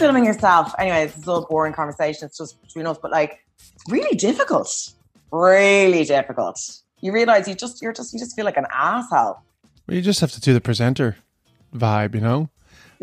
[0.00, 0.74] filming yourself?
[0.78, 2.26] Anyway, this is all boring conversation.
[2.26, 3.44] It's just between us, but like,
[3.88, 4.92] really difficult.
[5.30, 6.58] Really difficult.
[7.00, 9.38] You realize you just, you're just, you just feel like an asshole.
[9.86, 11.16] Well, you just have to do the presenter
[11.74, 12.48] vibe, you know?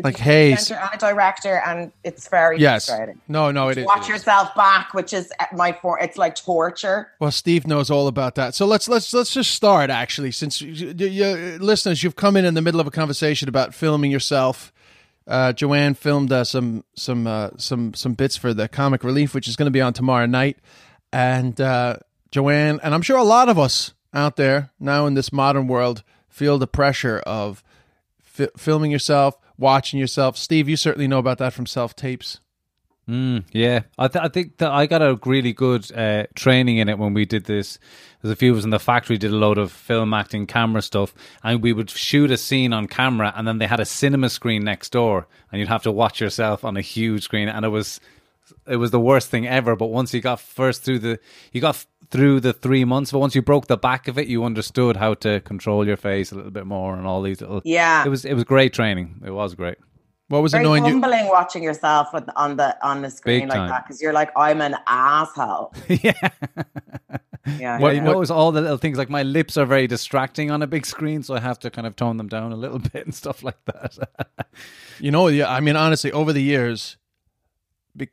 [0.00, 2.86] Like, hey, Presenter and a director, and it's very yes.
[2.86, 3.20] frustrating.
[3.26, 3.84] No, no, it is.
[3.84, 5.98] Watch yourself back, which is uh, my for.
[5.98, 7.08] It's like torture.
[7.18, 8.54] Well, Steve knows all about that.
[8.54, 12.44] So let's let's let's just start actually, since you, you, you- listeners, you've come in
[12.44, 14.72] in the middle of a conversation about filming yourself.
[15.28, 19.46] Uh, Joanne filmed uh, some some uh, some some bits for the comic relief, which
[19.46, 20.58] is going to be on tomorrow night.
[21.12, 21.98] And uh,
[22.30, 26.02] Joanne, and I'm sure a lot of us out there now in this modern world
[26.28, 27.62] feel the pressure of
[28.22, 30.38] fi- filming yourself, watching yourself.
[30.38, 32.40] Steve, you certainly know about that from self tapes.
[33.08, 36.90] Mm, yeah, I, th- I think that I got a really good uh, training in
[36.90, 37.78] it when we did this.
[38.20, 40.82] There's a few of us in the factory did a load of film acting, camera
[40.82, 44.28] stuff, and we would shoot a scene on camera, and then they had a cinema
[44.28, 47.70] screen next door, and you'd have to watch yourself on a huge screen, and it
[47.70, 47.98] was
[48.66, 49.74] it was the worst thing ever.
[49.74, 51.18] But once you got first through the
[51.52, 54.44] you got through the three months, but once you broke the back of it, you
[54.44, 57.62] understood how to control your face a little bit more and all these little.
[57.64, 58.04] Yeah.
[58.04, 59.22] it was it was great training.
[59.24, 59.78] It was great.
[60.28, 60.92] What was Very annoying you?
[60.92, 63.68] humbling watching yourself with, on the on the screen Big like time.
[63.70, 65.72] that because you're like, I'm an asshole.
[65.88, 66.12] yeah.
[67.58, 68.00] Yeah, Well, yeah.
[68.00, 70.84] you notice all the little things like my lips are very distracting on a big
[70.84, 73.42] screen, so I have to kind of tone them down a little bit and stuff
[73.42, 73.96] like that.
[75.00, 75.48] You know, yeah.
[75.50, 76.96] I mean, honestly, over the years,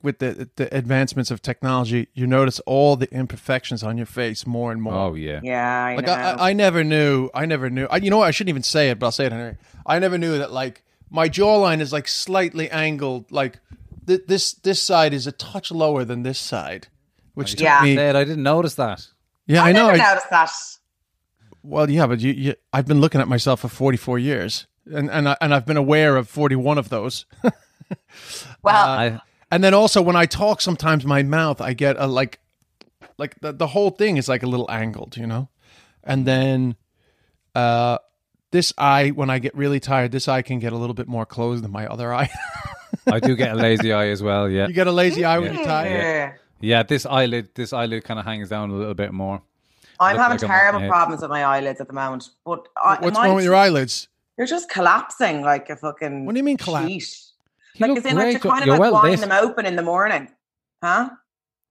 [0.04, 4.72] with the the advancements of technology, you notice all the imperfections on your face more
[4.72, 4.94] and more.
[4.94, 6.14] oh yeah, yeah, I like know.
[6.14, 7.30] I, I- I never knew.
[7.34, 7.88] I never knew.
[7.88, 8.28] I, you know what?
[8.28, 9.58] I shouldn't even say it, but I'll say it anyway.
[9.86, 13.32] I never knew that like my jawline is like slightly angled.
[13.32, 13.60] Like
[14.08, 16.88] th- this this side is a touch lower than this side,
[17.34, 17.82] which took Yeah.
[17.84, 17.96] me.
[17.96, 19.08] Said I didn't notice that.
[19.48, 19.88] Yeah, I, I know.
[19.92, 20.52] never I- noticed that.
[21.64, 25.10] well, yeah, but you, you, I've been looking at myself for forty four years, and
[25.12, 27.26] and I, and I've been aware of forty one of those.
[28.64, 32.40] Well, I And then also when I talk, sometimes my mouth, I get a like,
[33.20, 35.50] like the, the whole thing is like a little angled, you know.
[36.04, 36.76] And then,
[37.54, 38.00] uh,
[38.56, 41.26] this eye, when I get really tired, this eye can get a little bit more
[41.26, 42.30] closed than my other eye.
[43.18, 44.50] I do get a lazy eye as well.
[44.50, 45.92] Yeah, you get a lazy eye when you're tired.
[45.92, 46.34] yeah.
[46.72, 46.84] yeah.
[46.84, 49.42] This eyelid, this eyelid kind of hangs down a little bit more.
[50.00, 52.30] I'm having like I'm- terrible problems with my eyelids at the moment.
[52.46, 54.08] But I, What's my- wrong with your eyelids?
[54.38, 56.26] You're just collapsing like a fucking.
[56.26, 56.88] What do you mean collapse?
[56.90, 57.32] sheet.
[57.76, 59.30] You Like, look as in, like, you're kind of You're like well winding lit.
[59.30, 60.24] them open in the morning,
[60.84, 61.10] huh?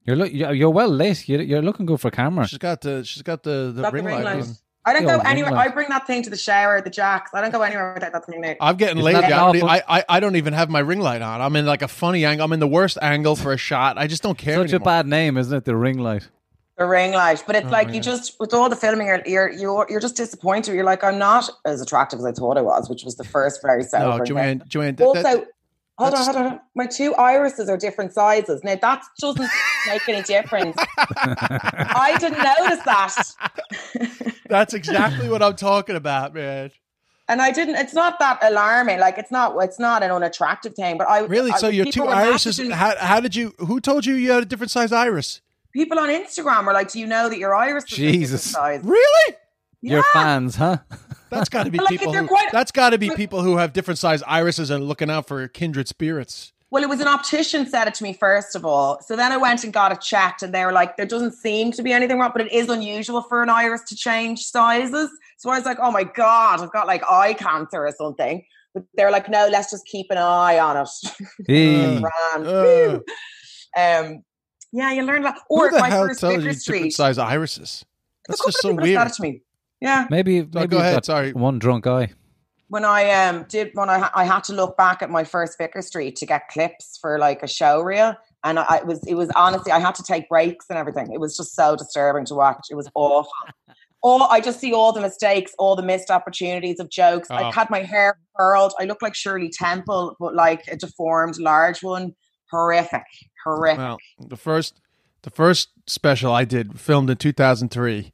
[0.06, 1.28] You're look, you're you're well lit.
[1.28, 2.46] You're, you're looking good for camera.
[2.46, 4.36] She's got the she's got the the Got the ring, ring light.
[4.40, 4.46] light.
[4.86, 4.90] On.
[4.90, 5.52] I don't The go anywhere.
[5.52, 5.70] light.
[5.70, 7.30] I bring that thing to the shower, the jacks.
[7.34, 8.44] I don't go anywhere without that thing.
[8.44, 8.56] Out.
[8.60, 9.24] I'm getting Isn't lazy.
[9.24, 11.40] I don't, I, I I don't even have my ring light on.
[11.40, 12.44] I'm in like a funny angle.
[12.44, 13.98] I'm in the worst angle for a shot.
[13.98, 15.64] I just don't care Such a bad name, isn't it?
[15.64, 16.28] The ring light.
[16.76, 17.42] the ring light.
[17.46, 17.94] But it's Oh, like yeah.
[17.94, 20.74] you just with all the filming, you're you're you're, you're just disappointed.
[20.74, 23.62] You're like, I'm not as attractive as I thought I was, which was the first
[23.62, 24.68] very No, sobering Joanne, thing.
[24.68, 24.94] Joanne.
[24.96, 25.48] that- Also, that-
[25.98, 26.60] hold on, that's- hold on, hold on.
[26.74, 28.62] My two irises are different sizes.
[28.64, 29.50] Now that doesn't
[29.86, 30.76] make any difference.
[30.98, 34.32] I didn't notice that.
[34.48, 36.70] that's exactly what I'm talking about, man.
[37.28, 37.76] And I didn't.
[37.76, 38.98] It's not that alarming.
[39.00, 39.56] Like it's not.
[39.62, 40.98] It's not an unattractive thing.
[40.98, 41.52] But I Really?
[41.52, 42.58] I, So your two irises?
[42.58, 43.54] messaging- How, how did you?
[43.58, 45.40] Who told you you had a different size iris?
[45.72, 48.42] People on Instagram were like, "Do you know that your iris is a different Jesus.
[48.50, 49.36] size?" Really?
[49.80, 50.78] Your fans, huh?
[51.34, 52.12] That's got to be like, people.
[52.12, 55.26] Who, quite- that's got to be people who have different size irises and looking out
[55.26, 56.52] for kindred spirits.
[56.70, 58.98] Well, it was an optician said it to me first of all.
[59.00, 61.70] So then I went and got it checked, and they were like, "There doesn't seem
[61.72, 65.08] to be anything wrong, but it is unusual for an iris to change sizes."
[65.38, 68.82] So I was like, "Oh my god, I've got like eye cancer or something." But
[68.94, 70.88] they're like, "No, let's just keep an eye on it."
[71.46, 72.02] Hey.
[72.44, 72.98] Uh.
[73.76, 74.24] um,
[74.72, 75.38] yeah, you learn that.
[75.48, 76.90] Or Who the my hell first tells you different Street.
[76.92, 77.84] size irises?
[78.28, 79.06] A That's just so weird.
[79.06, 79.42] it to me.
[79.84, 80.06] Yeah.
[80.10, 81.32] Maybe, maybe go ahead, got sorry.
[81.32, 82.08] one drunk eye.
[82.68, 85.82] when I um did when I I had to look back at my first Vicar
[85.82, 89.14] Street to get clips for like a show reel, and I, I it was it
[89.14, 91.12] was honestly I had to take breaks and everything.
[91.12, 92.68] It was just so disturbing to watch.
[92.70, 93.30] It was awful.
[94.02, 97.28] All I just see all the mistakes, all the missed opportunities of jokes.
[97.30, 97.34] Oh.
[97.36, 98.72] I had my hair curled.
[98.80, 102.14] I looked like Shirley Temple, but like a deformed, large one.
[102.50, 103.04] Horrific,
[103.44, 103.78] horrific.
[103.78, 104.80] Well, the first,
[105.22, 108.13] the first special I did, filmed in 2003.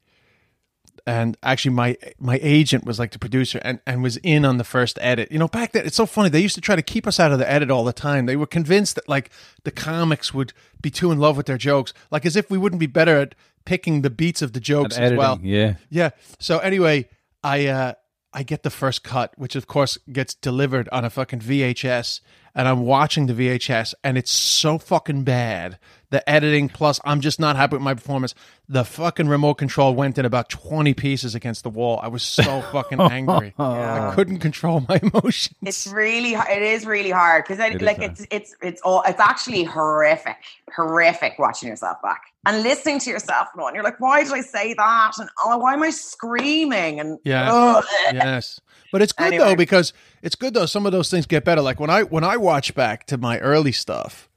[1.06, 4.64] And actually my my agent was like the producer and, and was in on the
[4.64, 5.30] first edit.
[5.30, 6.28] You know, back then it's so funny.
[6.28, 8.26] They used to try to keep us out of the edit all the time.
[8.26, 9.30] They were convinced that like
[9.64, 12.80] the comics would be too in love with their jokes, like as if we wouldn't
[12.80, 15.38] be better at picking the beats of the jokes as well.
[15.42, 15.74] yeah.
[15.88, 16.10] Yeah.
[16.38, 17.08] So anyway,
[17.42, 17.94] I uh
[18.32, 22.20] I get the first cut, which of course gets delivered on a fucking VHS,
[22.54, 25.78] and I'm watching the VHS, and it's so fucking bad.
[26.10, 28.34] The editing plus I'm just not happy with my performance.
[28.68, 32.00] The fucking remote control went in about 20 pieces against the wall.
[32.02, 33.54] I was so fucking angry.
[33.56, 35.54] I couldn't control my emotions.
[35.62, 39.02] It's really, h- it is really hard because It is like it's it's it's all
[39.06, 40.36] it's actually horrific,
[40.74, 44.40] horrific watching yourself back and listening to yourself and going, you're like, why did I
[44.40, 45.12] say that?
[45.18, 46.98] And oh, why am I screaming?
[46.98, 47.52] And Yeah.
[47.52, 47.84] ugh.
[48.12, 48.60] yes
[48.92, 49.44] but it's good Anyway.
[49.44, 52.24] though because it's good though some of those things get better like when i when
[52.24, 54.28] i watch back to my early stuff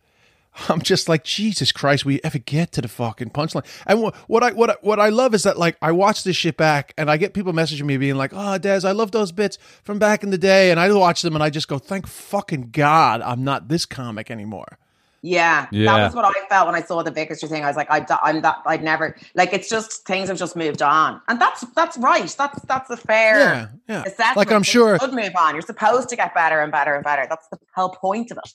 [0.70, 3.66] i'm just like jesus christ we ever get to the fucking punchline?
[3.88, 6.36] And what, what i what I, what i love is that like i watch this
[6.36, 9.32] shit back and i get people messaging me being like oh des i love those
[9.32, 10.70] bits from back in the day.
[10.70, 14.30] And i watch them and i just go thank fucking god i'm not this comic
[14.30, 14.78] anymore
[15.26, 15.86] Yeah, Yeah.
[15.98, 17.64] that was what I felt when I saw the Vicar Street thing.
[17.64, 18.58] I was like, I, I'm that.
[18.66, 19.54] I'd never like.
[19.54, 22.28] It's just things have just moved on, and that's that's right.
[22.38, 24.04] That's that's a fair Yeah, yeah.
[24.04, 24.36] assessment.
[24.38, 25.56] Like, I'm sure- should move on.
[25.56, 27.26] You're supposed to get better and better and better.
[27.30, 28.52] That's the whole point of it.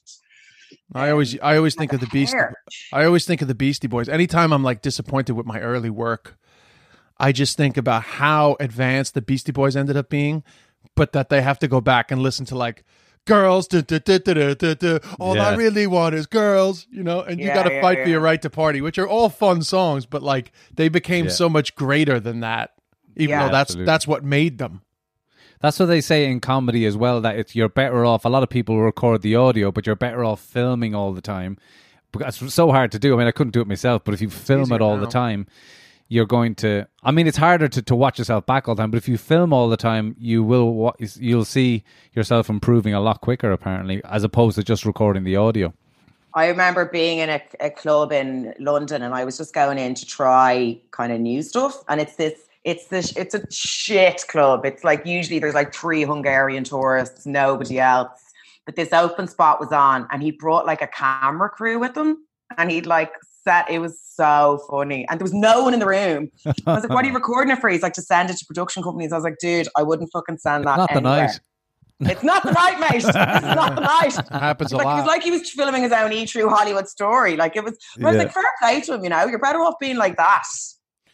[0.95, 2.55] i always i always think of the beastie Hair.
[2.93, 4.09] I always think of the Beastie Boys.
[4.11, 6.37] Anytime I'm like disappointed with my early work,
[7.17, 10.45] I just think about how advanced the Beastie Boys ended up being,
[10.95, 12.85] but that they have to go back and listen to like
[13.29, 14.99] girls, duh, duh, duh, duh, duh, duh, duh.
[15.21, 18.03] all I really want is girls, you know, and you Yeah, got to yeah, fight
[18.03, 21.31] for your right to party, which are all fun songs, but like they became Yeah.
[21.33, 22.73] so much greater than that,
[23.17, 23.45] even Yeah.
[23.45, 23.87] though that's Absolutely.
[23.87, 24.81] that's what made them.
[25.61, 27.21] That's what they say in comedy as well.
[27.21, 28.25] That it's you're better off.
[28.25, 31.57] A lot of people record the audio, but you're better off filming all the time.
[32.13, 33.15] Because it's so hard to do.
[33.15, 35.05] I mean, I couldn't do it myself, but if you film it all now.
[35.05, 35.47] the time,
[36.09, 36.87] you're going to.
[37.03, 38.91] I mean, it's harder to, to watch yourself back all the time.
[38.91, 40.95] But if you film all the time, you will.
[40.99, 41.85] You'll see
[42.15, 45.73] yourself improving a lot quicker, apparently, as opposed to just recording the audio.
[46.35, 49.95] I remember being in a, a club in London, and I was just going in
[49.95, 51.83] to try kind of new stuff.
[51.89, 52.35] And it's this,
[52.65, 54.65] it's this, it's a shit club.
[54.65, 58.11] It's like usually there's like three Hungarian tourists, nobody else.
[58.67, 62.19] But this open spot was on, and he brought like a camera crew with him,
[62.57, 63.13] and he'd like
[63.49, 63.71] set.
[63.71, 66.31] It was so funny, and there was no one in the room.
[66.47, 68.45] I was like, "What are you recording it for?" He's like, "To send it to
[68.45, 71.41] production companies." I was like, "Dude, I wouldn't fucking send that." Not the anywhere." night.
[72.01, 73.05] It's not the night, mate.
[73.05, 74.15] It's not the night.
[74.31, 77.37] happens a like, It was like he was filming his own E True Hollywood story.
[77.37, 77.77] Like it was.
[78.01, 78.23] I was Yeah.
[78.23, 79.03] like, fair play to him.
[79.05, 80.45] You know, you're better off being like that.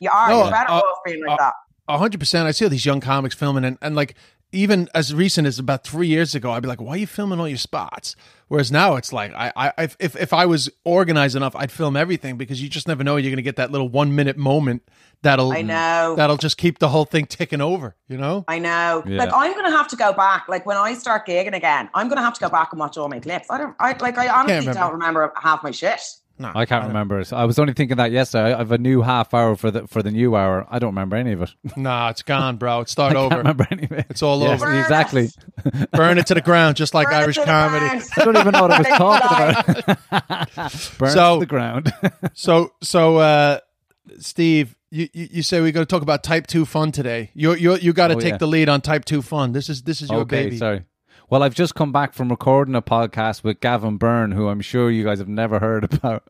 [0.00, 0.28] You are.
[0.28, 1.50] No, you're better uh, off being like uh,
[1.88, 1.96] that.
[1.98, 2.46] Hundred percent.
[2.48, 4.14] I see all these young comics filming, and, and like
[4.54, 7.40] even as recent as about three years ago, I'd be like, "Why are you filming
[7.40, 8.16] all your spots?"
[8.48, 11.96] Whereas now it's like, I, I, if- if if I was organized enough, I'd film
[11.96, 14.82] everything because you just never know you're going to get that little one minute moment
[15.22, 16.14] that'll I know.
[16.16, 17.96] that'll just keep the whole thing ticking over.
[18.08, 18.44] You know?
[18.46, 19.02] I know.
[19.06, 19.18] Yeah.
[19.18, 20.46] Like I'm gonna have to go back.
[20.48, 23.08] Like when I start gigging again, I'm gonna have to go back and watch all
[23.08, 23.50] my clips.
[23.50, 23.74] I don't.
[23.80, 24.18] I like.
[24.18, 24.80] I honestly remember.
[24.80, 26.00] don't remember half my shit.
[26.36, 27.22] No, I can't remember.
[27.22, 28.52] So I was only thinking that yesterday.
[28.54, 30.66] I have a new half hour for the for the new hour.
[30.68, 31.54] I don't remember any of it.
[31.76, 32.80] Nah, it's gone, bro.
[32.80, 33.38] It's start I can't over.
[33.38, 34.06] remember any of it.
[34.10, 34.80] It's all Yes, over.
[34.80, 35.28] Exactly.
[35.92, 38.02] Burn it to the ground, just like Burn Irish comedy.
[38.16, 40.98] I don't even know what I was talking about.
[40.98, 41.92] Burn So- to the ground.
[42.34, 43.60] So, so, uh,
[44.18, 47.30] Steve, you, you, you say we got to talk about type two fun today.
[47.34, 48.36] You you you got to Oh, take yeah.
[48.38, 49.52] the lead on type two fun.
[49.52, 50.56] This is this is your okay, baby.
[50.58, 50.84] sorry.
[51.30, 54.90] Well, I've just come back from recording a podcast with Gavin Byrne, who I'm sure
[54.90, 56.24] you guys have never heard about.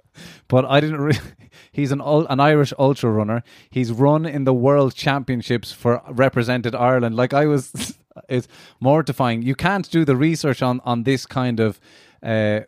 [0.47, 1.01] But I didn't.
[1.01, 1.19] Re-
[1.73, 3.43] he's an an Irish ultra runner.
[3.71, 7.17] He's run in the World Championships for represented Ireland.
[7.17, 7.99] Like I was,
[8.29, 8.47] it's
[8.79, 9.43] mortifying.
[9.43, 11.81] You can't do the research on on this kind of.
[12.23, 12.61] Uh,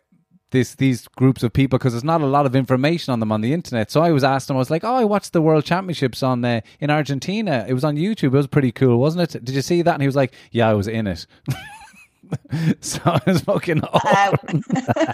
[0.51, 3.41] this these groups of people because there's not a lot of information on them on
[3.41, 3.91] the internet.
[3.91, 6.43] So I was asked him, I was like, "Oh, I watched the World Championships on
[6.45, 7.65] uh, in Argentina.
[7.67, 8.27] It was on YouTube.
[8.27, 9.43] It was pretty cool, wasn't it?
[9.43, 11.25] Did you see that?" And he was like, "Yeah, I was in it."
[12.81, 13.81] so I was fucking.
[13.83, 14.33] uh,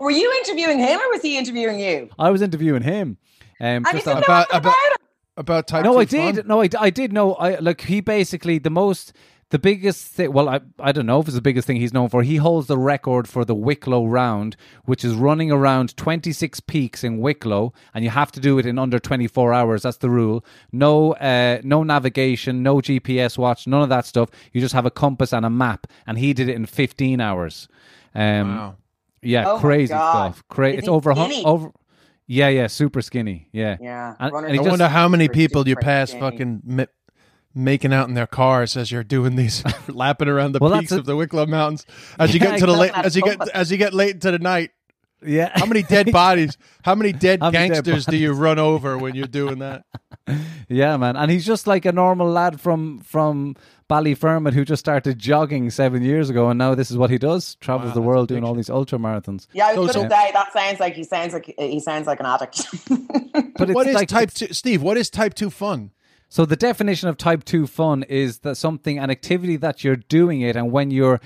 [0.00, 2.08] were you interviewing him or was he interviewing you?
[2.18, 3.18] I was interviewing him.
[3.60, 5.00] Um, And you just didn't on- know About- anything about- about?
[5.38, 6.34] About type no, two I fun?
[6.36, 6.46] did.
[6.48, 7.34] No, I, I did know.
[7.34, 9.12] I like he basically the most,
[9.50, 10.32] the biggest thing.
[10.32, 12.22] Well, I I don't know if it's the biggest thing he's known for.
[12.22, 17.04] He holds the record for the Wicklow round, which is running around twenty six peaks
[17.04, 19.82] in Wicklow, and you have to do it in under twenty four hours.
[19.82, 20.44] That's the rule.
[20.72, 24.30] No, uh, no navigation, no GPS watch, none of that stuff.
[24.52, 27.68] You just have a compass and a map, and he did it in fifteen hours.
[28.14, 28.76] Um, Wow.
[29.22, 30.44] Yeah, Oh crazy stuff.
[30.48, 31.44] Cra- Is it's over skinny?
[31.44, 31.70] over.
[32.28, 33.48] Yeah, yeah, super skinny.
[33.52, 36.20] Yeah, Yeah, And, and I just, wonder how many people you pass skinny.
[36.20, 36.86] fucking mi-
[37.56, 40.98] making out in their cars as you're doing these lapping around the Well, peaks a-
[40.98, 41.86] of the Wicklow Mountains.
[42.18, 44.30] As you Yeah, get to the late, as you get as you get late into
[44.30, 44.70] the night,
[45.24, 45.50] Yeah.
[45.54, 46.56] How many dead bodies?
[46.82, 49.84] How many dead How many dead gangsters do you run over when you're doing that?
[50.68, 51.14] Yeah, man.
[51.14, 53.54] And he's just like a normal lad from from
[53.88, 57.54] Ballyfermot who just started jogging seven years ago, and now this is what he does:
[57.60, 59.46] travels Wow, the world doing all these ultra marathons.
[59.52, 61.78] Yeah, I So- was so- going to say that sounds like he sounds like he
[61.78, 62.66] sounds like an addict.
[63.56, 64.82] But it's What is like type two, Steve?
[64.82, 65.92] What is type two fun?
[66.28, 70.40] So the definition of type 2 fun is that something an activity that you're doing
[70.40, 71.20] it and when you're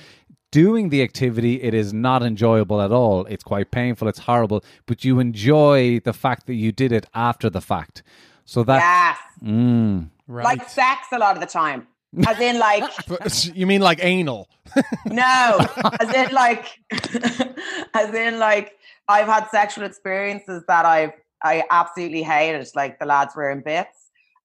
[0.51, 3.25] doing the activity it is not enjoyable at all.
[3.27, 7.49] It's quite painful, it's horrible, but you enjoy the fact that you did it after
[7.49, 8.03] the fact.
[8.45, 10.45] So that yes, mm, Right.
[10.45, 11.87] like sex a lot of the time.
[12.27, 12.83] As in, like
[13.55, 14.49] you mean like anal?
[15.07, 15.59] no,
[16.01, 16.67] as in like,
[17.95, 18.77] as in like,
[19.09, 22.69] I've had sexual experiences that I've I absolutely hated.
[22.75, 24.00] Like the lads were in bits,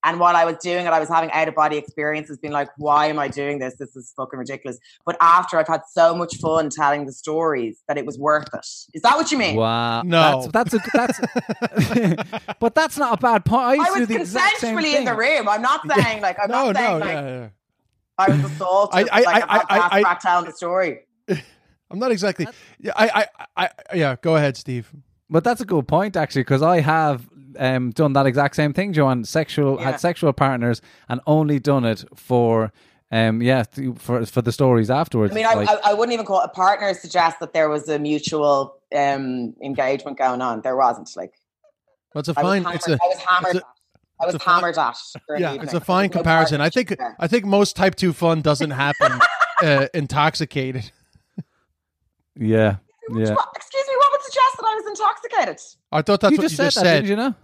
[0.05, 2.69] and while I was doing it, I was having out of body experiences, being like,
[2.77, 3.75] "Why am I doing this?
[3.77, 7.97] This is fucking ridiculous." But after I've had so much fun telling the stories that
[7.97, 8.65] it was worth it.
[8.93, 9.55] Is that what you mean?
[9.57, 10.01] wow.
[10.03, 10.47] No.
[10.51, 13.81] That's that's a that's But that's not a bad point.
[13.81, 15.50] I, I was the consensually in the room.
[15.50, 17.50] I'm not saying like I'm No, not saying no, like yeah, yeah.
[18.17, 19.09] I was assaulted.
[19.12, 21.00] I- I- like I- I'm I- I- back telling the story.
[21.91, 22.47] I'm not exactly.
[22.79, 24.15] Yeah, I, I, I, yeah.
[24.21, 24.91] Go ahead, Steve.
[25.29, 27.27] But that's a good point, actually, because I have
[27.59, 29.24] um, done that exact same thing, Joanne.
[29.24, 29.91] Sexual Yeah.
[29.91, 32.71] had sexual partners and only done it for,
[33.12, 35.31] um, yeah, th- for for the stories afterwards.
[35.31, 36.93] I mean, I, Like- I, I wouldn't even call it a partner.
[36.93, 40.62] Suggest that there was a mutual um, engagement going on.
[40.62, 41.09] There wasn't.
[41.15, 41.33] Like
[42.13, 42.63] Well, it's a I was fine.
[42.63, 42.75] hammered.
[42.75, 42.93] It's a.
[42.93, 43.55] I was hammered.
[43.57, 43.65] a-
[44.21, 44.97] I was it's fine- hammered at.
[45.38, 46.62] Yeah, it's a fine There was no comparison.
[46.62, 46.97] I think.
[46.97, 47.15] there.
[47.19, 49.19] I think most type two fun doesn't happen
[49.62, 50.91] uh, intoxicated.
[52.38, 52.77] yeah,
[53.13, 53.33] yeah.
[53.33, 53.93] What- excuse me.
[53.97, 55.62] What would suggest that I was intoxicated?
[55.91, 56.96] I thought that's you what just you said just that, said.
[57.03, 57.36] didn't you know?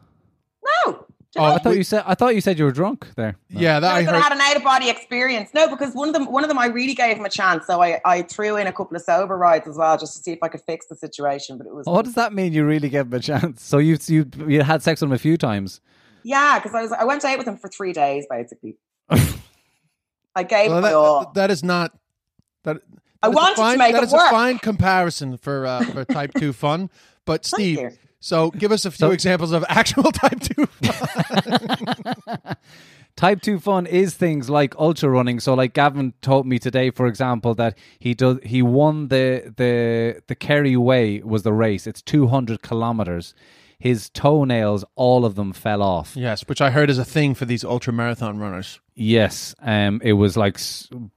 [0.86, 1.06] No.
[1.38, 1.54] Oh, I?
[1.56, 2.04] I thought you said.
[2.06, 3.38] I thought you said you were drunk there.
[3.50, 4.24] Yeah, that No, I that I heard.
[4.24, 5.50] had an out of body experience.
[5.54, 7.66] No, because one of them, one of them, I really gave him a chance.
[7.68, 10.32] So I, I threw in a couple of sober rides as well, just to see
[10.34, 11.58] if I could fix the situation.
[11.58, 12.52] But it was, What does that mean?
[12.52, 13.64] You really gave him a chance?
[13.64, 15.80] So you you you had sex with him a few times.
[16.24, 18.76] yeah, because I was, I went out with him for three days basically.
[20.36, 21.32] I gave Well, him my that, all.
[21.36, 21.94] that is not.
[22.64, 22.78] That,
[23.24, 24.28] I that is a wanted to make that it is work.
[24.28, 26.90] a fine comparison for uh, for type two fun.
[27.26, 27.92] But Steve, you.
[28.20, 30.68] so give us a few So- examples of actual type two.
[33.18, 35.42] Type two fun is things like ultra running.
[35.42, 40.22] So, like Gavin told me today, for example, that he does he won the the
[40.28, 41.86] the Kerry Way was the race.
[41.86, 43.34] It's two hundred kilometers.
[43.82, 46.16] His toenails, all of them fell off.
[46.16, 48.80] yes, which I heard is a thing for these ultra marathon runners.
[48.94, 50.60] Yes, um, it was like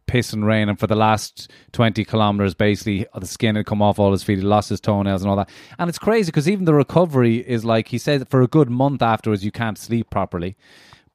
[0.07, 3.99] piss and rain, and for the last twenty kilometers, basically the skin had come off
[3.99, 4.39] all his feet.
[4.39, 5.51] He lost his toenails and all that.
[5.79, 9.03] And it's crazy because even the recovery is like he said for a good month
[9.03, 10.57] afterwards, you can't sleep properly,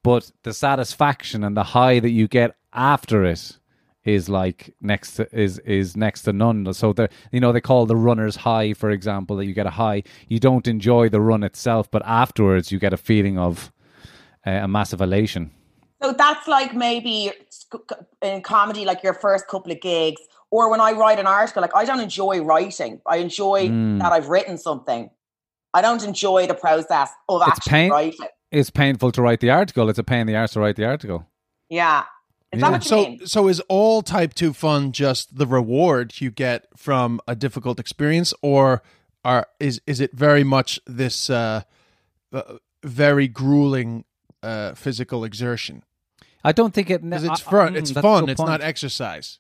[0.04, 3.58] but the satisfaction and the high that you get after it
[4.06, 6.74] is like next to, is is next to none.
[6.74, 9.72] So the you know they call the runner's high, for example, that you get a
[9.72, 10.04] high.
[10.28, 13.72] You don't enjoy the run itself, but afterwards you get a feeling of
[14.48, 15.52] uh, a massive elation.
[16.02, 17.34] So that's like maybe
[18.22, 21.76] in comedy, like your first couple of gigs, or when I write an article, like
[21.76, 23.02] I don't enjoy writing.
[23.06, 24.00] I enjoy Mm.
[24.00, 25.10] that I've written something.
[25.74, 28.28] I don't enjoy the process of It's actually pain- writing.
[28.52, 29.90] it's painful to write the article.
[29.90, 31.28] It's a pain in the arse to write the article.
[31.70, 32.06] Yeah.
[32.52, 33.26] Is that what So, mean?
[33.28, 38.34] so is all type two fun just the reward you get from a difficult experience,
[38.42, 38.82] or
[39.24, 41.62] are is is it very much this uh,
[42.34, 42.42] uh,
[42.84, 44.04] very grueling
[44.42, 45.84] uh, physical exertion?
[46.44, 47.04] I don't think it.
[47.04, 47.74] Because it's I- fun.
[47.74, 48.26] mm, It's that's fun.
[48.26, 49.40] good It's not exercise.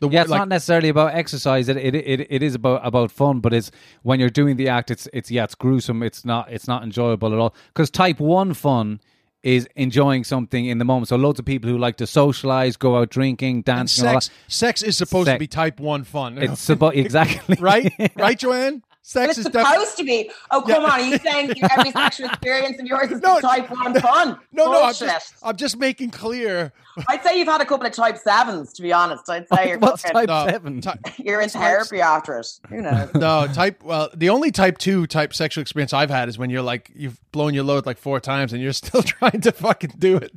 [0.00, 1.68] The Yeah, it's like, not necessarily about exercise.
[1.68, 3.70] It, it it it is about about fun, but it's
[4.02, 4.90] when you're doing the act.
[4.90, 6.02] It's it's yeah, it's gruesome.
[6.02, 7.54] It's not it's not enjoyable at all.
[7.68, 9.00] Because type one fun
[9.42, 11.08] is enjoying something in the moment.
[11.08, 14.34] So loads of people who like to socialize, go out drinking, dancing, and sex.
[14.48, 16.38] Sex is supposed to be type one fun.
[16.38, 18.82] It's about exactly right, right, Joanne.
[19.14, 20.30] But Sex it's is def- supposed to be.
[20.50, 20.88] Oh, come Yeah.
[20.88, 20.90] on.
[20.90, 24.38] Are you saying you- every sexual experience of yours is No, type one fun?
[24.52, 24.82] no, no.
[24.84, 26.72] I'm just, I'm just making clear.
[27.08, 29.28] I'd say you've had a couple of type sevens, to be honest.
[29.30, 30.80] I'd say you're, What's fucking, type No, seven?
[30.82, 32.46] ty- you're in therapy after it.
[32.68, 33.08] Who knows?
[33.14, 33.82] no type.
[33.82, 37.18] Well, the only type two type sexual experience I've had is when you're like you've
[37.32, 40.32] blown your load like four times and you're still trying to fucking do it.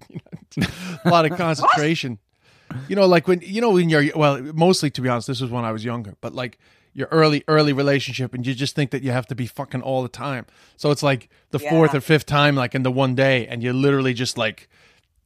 [1.03, 2.19] A lot of concentration.
[2.87, 5.51] You know, like when you know when you're well, mostly to be honest, this was
[5.51, 6.57] when I was younger, but like
[6.93, 10.03] your early early relationship and you just think that you have to be fucking all
[10.03, 10.45] the time.
[10.77, 13.73] So it's like the fourth or fifth time like in the one day and you're
[13.73, 14.69] literally just like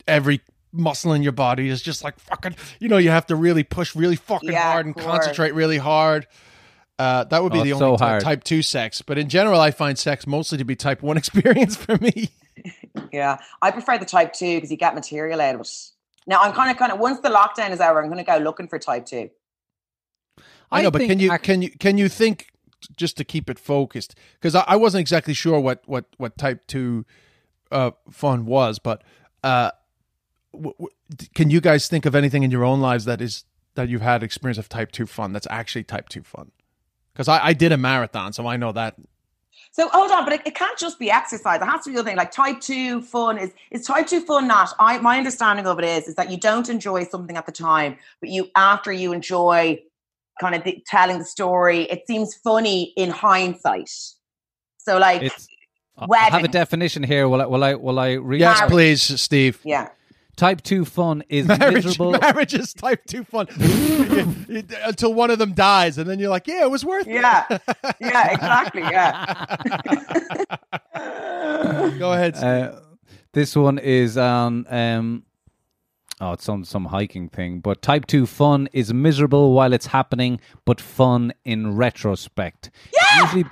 [0.08, 0.42] every
[0.72, 3.96] muscle in your body is just like fucking you know, you have to really push
[3.96, 6.28] really fucking Yeah, hard and concentrate really hard.
[6.98, 9.60] Uh, that would be Oh, the only so type, type two sex, but in general,
[9.60, 12.30] I find sex mostly to be type one experience for me.
[13.12, 15.70] Yeah, I prefer the type two because you get material out of it.
[16.28, 17.00] Now I'm kind of, kind of.
[17.00, 19.30] Once the lockdown is over, I'm going to go looking for type two.
[20.72, 22.52] I know, but can you ac- can you can you think
[22.96, 26.68] just to keep it focused because I, I wasn't exactly sure what what what type
[26.68, 27.06] two
[27.72, 29.04] uh, fun was, but
[29.44, 29.72] uh,
[30.54, 30.90] w- w-
[31.34, 33.46] can you guys think of anything in your own lives that is
[33.76, 36.52] that you've had experience of type two fun that's actually type two fun?
[37.14, 38.96] Because I, I did a marathon, so I know that.
[39.72, 41.62] So hold on, but it, it can't just be exercise.
[41.62, 42.18] It has to be the other thing.
[42.18, 44.74] Like type two fun is is type two fun not?
[44.80, 47.98] I my understanding of it is is that you don't enjoy something at the time,
[48.20, 49.82] but you after you enjoy
[50.40, 53.90] kind of the, telling the story, it seems funny in hindsight.
[54.78, 55.48] So like It's.
[55.98, 57.30] I have a definition here.
[57.30, 57.46] Will I?
[57.46, 57.76] Will I?
[57.76, 58.42] Will I read?
[58.42, 58.72] Yes, Marriage.
[58.72, 59.60] please, Steve.
[59.64, 59.90] yeah.
[60.36, 62.12] Type two fun is Marriage, miserable.
[62.20, 63.48] marriage is type two fun
[64.86, 67.46] until one of them dies, and then you're like, "Yeah, it was worth it." Yeah.
[68.02, 68.82] Yeah, exactly.
[68.82, 69.46] Yeah.
[71.98, 72.36] Go ahead.
[72.36, 72.46] Steve.
[72.50, 72.80] Uh,
[73.32, 74.66] this one is on.
[74.70, 75.24] Um,
[76.22, 77.60] oh, it's some some hiking thing.
[77.60, 82.72] But type two fun is miserable while it's happening, but fun in retrospect.
[82.94, 83.22] Yeah.
[83.24, 83.46] Usually,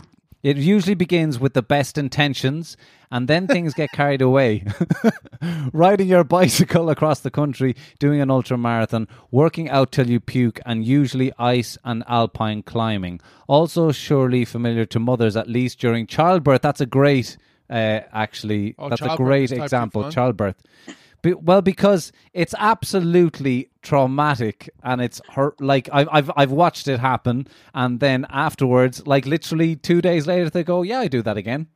[0.43, 2.75] it usually begins with the best intentions,
[3.09, 4.65] and then things get carried away.
[5.73, 10.59] Riding your bicycle across the country, doing an ultra marathon, working out till you puke,
[10.65, 13.21] and usually ice and alpine climbing.
[13.47, 16.61] Also, surely familiar to mothers, at least during childbirth.
[16.61, 17.37] That's a great,
[17.69, 20.11] uh, actually, Oh, that's a great is type two example.
[20.11, 20.61] Childbirth.
[21.23, 25.59] Be, well, because it's absolutely traumatic, and it's hurt.
[25.59, 30.49] Like I've I've I've watched it happen, and then afterwards, like literally two days later,
[30.49, 31.67] they go, "Yeah, I do that again."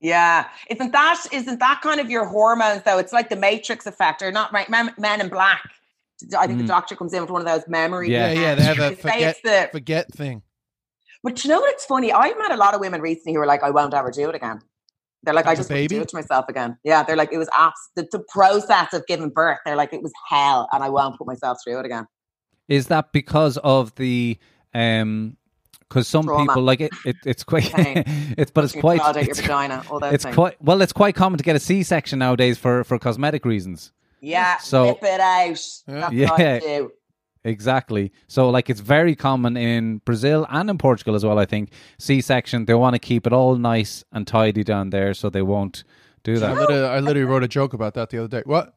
[0.00, 2.98] Yeah, isn't that isn't that kind of your hormones though?
[2.98, 4.52] It's like the Matrix effect, or not?
[4.52, 5.62] Right, Men, Men in Black.
[6.36, 6.68] I think the mm.
[6.68, 8.10] doctor comes in with one of those memory.
[8.10, 8.32] Yeah.
[8.32, 10.42] yeah, yeah, they have a They forget, the- forget thing.
[11.22, 12.12] But you know what's funny?
[12.12, 14.34] I've met a lot of women recently who are like, "I won't ever do it
[14.34, 14.62] again."
[15.24, 15.96] They're like, "I just baby?
[15.96, 19.06] do it to myself again." Yeah, they're like, "It was abs- the, the process of
[19.06, 22.06] giving birth." They're like, "It was hell, and I won't put myself through it again."
[22.68, 24.38] Is that because of the
[24.74, 25.36] um?
[25.88, 26.46] Because some Trauma.
[26.46, 30.82] people like it, it it's quite it's but it's quite it's, vagina, it's quite well
[30.82, 33.90] it's quite common to get a C section nowadays for for cosmetic reasons.
[34.20, 35.58] yeah, So- rip it out.
[35.86, 36.86] That's Yeah.
[37.42, 37.52] What I do.
[37.52, 38.12] Exactly.
[38.26, 41.72] So like it's very common in Brazil and in Portugal as well, I think.
[41.98, 45.42] C section, they want to keep it all nice and tidy down there so they
[45.42, 45.84] won't
[46.24, 46.56] do I that.
[46.56, 48.42] literally, I literally wrote a joke about that the other day.
[48.44, 48.74] What?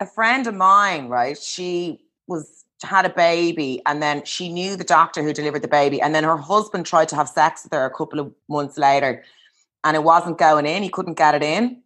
[0.00, 1.38] a friend of mine, right?
[1.38, 6.00] She was had a baby and then she knew the doctor who delivered the baby
[6.00, 9.24] and then her husband tried to have sex with her a couple of months later
[9.84, 11.80] and it wasn't going in, he couldn't get it in.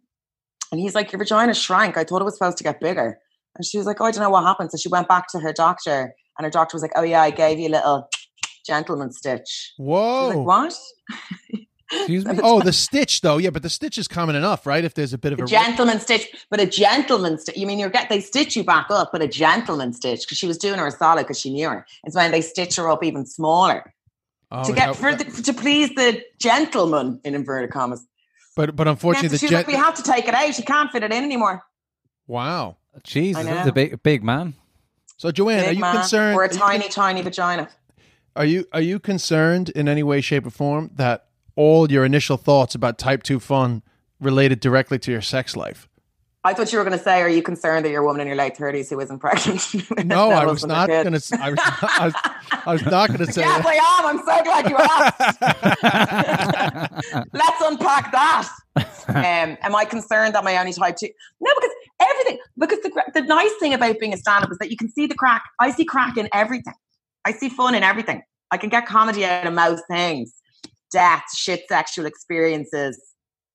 [0.71, 1.97] And he's like, Your vagina shrank.
[1.97, 3.19] I thought it was supposed to get bigger.
[3.55, 4.71] And she was like, Oh, I don't know what happened.
[4.71, 7.31] So she went back to her doctor and her doctor was like, Oh yeah, I
[7.31, 8.09] gave you a little
[8.65, 9.73] gentleman stitch.
[9.77, 10.29] Whoa.
[10.29, 10.73] like, What?
[11.93, 12.39] Excuse me.
[12.43, 13.37] Oh, the stitch though.
[13.37, 14.83] Yeah, but the stitch is common enough, right?
[14.85, 17.57] If there's a bit of A a gentleman stitch, but a gentleman stitch.
[17.57, 20.47] You mean you're get they stitch you back up, but a gentleman stitch because she
[20.47, 21.85] was doing her a solid because she knew her.
[22.05, 23.93] It's when they stitch her up even smaller
[24.53, 28.05] Oh, to get for the, to please the gentleman in inverted commas.
[28.55, 30.57] but but Yeah, unfortunately, so the she's like, we have to take it out.
[30.57, 31.61] You can't fit it in anymore.
[32.27, 32.77] wow.
[33.03, 33.69] Jesus, I this is know.
[33.69, 34.53] a big big man.
[35.17, 36.35] So Joanne, are you man concerned?
[36.35, 37.69] or a are you tiny, tiny vagina?
[38.35, 42.37] Are you are you concerned in any way, shape, or form that all your initial
[42.37, 43.83] thoughts about type two fun
[44.19, 45.87] related directly to your sex life?
[46.43, 48.27] I thought you were going to say, "Are you concerned that you're a woman in
[48.27, 49.61] your late thirties who isn't pregnant?"
[50.05, 51.37] No, I was not going to.
[51.39, 52.13] I was, I was,
[52.65, 53.67] I was not going to say Yes, that.
[53.67, 54.05] I am.
[54.07, 54.77] I'm so glad you
[56.81, 57.33] asked.
[57.33, 58.49] Let's unpack that.
[59.07, 61.09] Um, am I concerned that my only type two?
[61.39, 62.39] No, because everything.
[62.57, 65.15] Because the the nice thing about being a stand-up is that you can see the
[65.15, 65.43] craic.
[65.59, 66.73] I see craic in everything.
[67.23, 68.23] I see fun in everything.
[68.49, 70.33] I can get comedy out of most things.
[70.91, 72.99] Death, shit, sexual experiences.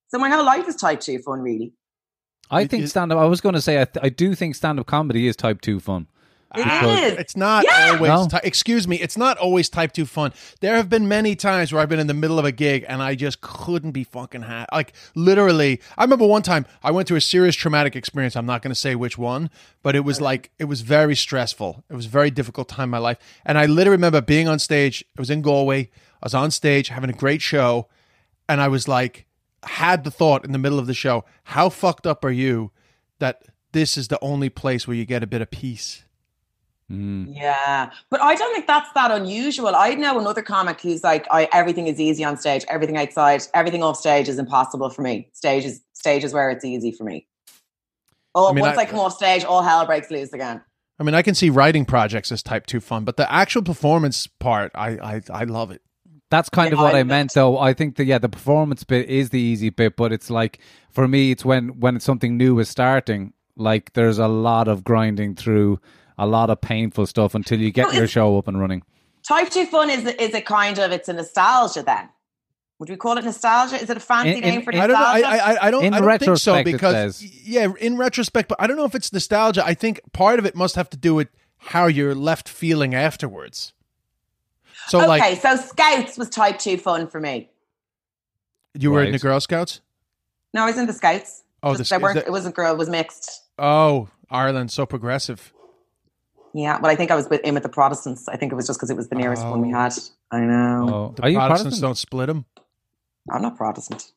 [0.09, 1.73] So my whole life is type two fun, really.
[2.51, 3.19] I You- think stand up.
[3.19, 5.61] I was going to say I, th- I do think stand up comedy is type
[5.61, 6.07] two fun.
[6.55, 6.65] It
[7.13, 7.19] is.
[7.19, 7.91] It's not Yeah.
[7.95, 8.09] always.
[8.09, 8.29] No.
[8.29, 8.97] Ty- excuse me.
[8.97, 10.33] It's not always type two fun.
[10.61, 13.03] There have been many times where I've been in the middle of a gig and
[13.03, 15.81] I just couldn't be fucking ha- like literally.
[15.99, 18.37] I remember one time I went through a serious traumatic experience.
[18.37, 19.51] I'm not going to say which one,
[19.83, 21.85] but it was like it was very stressful.
[21.91, 24.59] It was a very difficult time in my life, and I literally remember being on
[24.59, 25.03] stage.
[25.15, 25.91] It was in Galway.
[26.23, 27.89] I was on stage having a great show,
[28.49, 29.26] and I was like,
[29.67, 32.71] had the thought in the middle of the show, how fucked up are you
[33.19, 36.05] that this is the only place where you get a bit of peace.
[36.91, 37.35] Mm.
[37.35, 39.75] Yeah, but I don't think that's that unusual.
[39.75, 42.65] I know another comic who's like, "I everything is easy on stage.
[42.69, 45.29] Everything outside, everything off stage is impossible for me.
[45.33, 47.27] Stage is stage is where it's easy for me.
[48.37, 50.63] Oh, I mean, once I- I, come off stage, all hell breaks loose again.
[51.01, 54.29] I mean, I can see writing projects as type two fun, but the actual performance
[54.29, 55.83] part, I I, I love it.
[56.37, 57.59] That's kind of what I I meant, though.
[57.59, 60.59] I think that yeah, the performance bit is the easy bit, but it's like
[60.91, 63.33] for me, it's when when something new is starting.
[63.57, 65.81] Like there's a lot of grinding through
[66.19, 68.83] a lot of painful stuff until you get No, your show up and running.
[69.27, 72.09] Type two fun is is a kind of it's a nostalgia then
[72.79, 73.77] Would we call it nostalgia?
[73.83, 74.97] Is it a fancy In- in- name for I don't know.
[74.97, 75.45] I, nostalgia?
[75.63, 75.85] I, I don't.
[75.85, 77.49] In I don't think so retrospect, it because says.
[77.49, 79.63] yeah, in retrospect, but I don't know if it's nostalgia.
[79.65, 81.29] I think part of it must have to do with
[81.73, 83.73] how you're left feeling afterwards.
[84.89, 87.51] So okay, like so Scouts was type two fun for me.
[88.79, 89.81] you were in the Girl Scouts.
[90.55, 91.43] No, I was in the Scouts.
[91.63, 93.43] Oh, Just the- they weren't, is that- it wasn't girl, it was mixed.
[93.59, 95.53] Oh, Ireland, so progressive.
[96.55, 98.29] Yeah, but I think I was with, in with the Protestants.
[98.29, 99.79] I think it was just because it was the nearest one we Oh.
[99.79, 99.93] had.
[100.31, 100.89] I know.
[100.89, 101.83] Oh, The are you Protestants Protestant?
[101.83, 102.45] don't split them.
[103.31, 104.13] I'm not Protestant.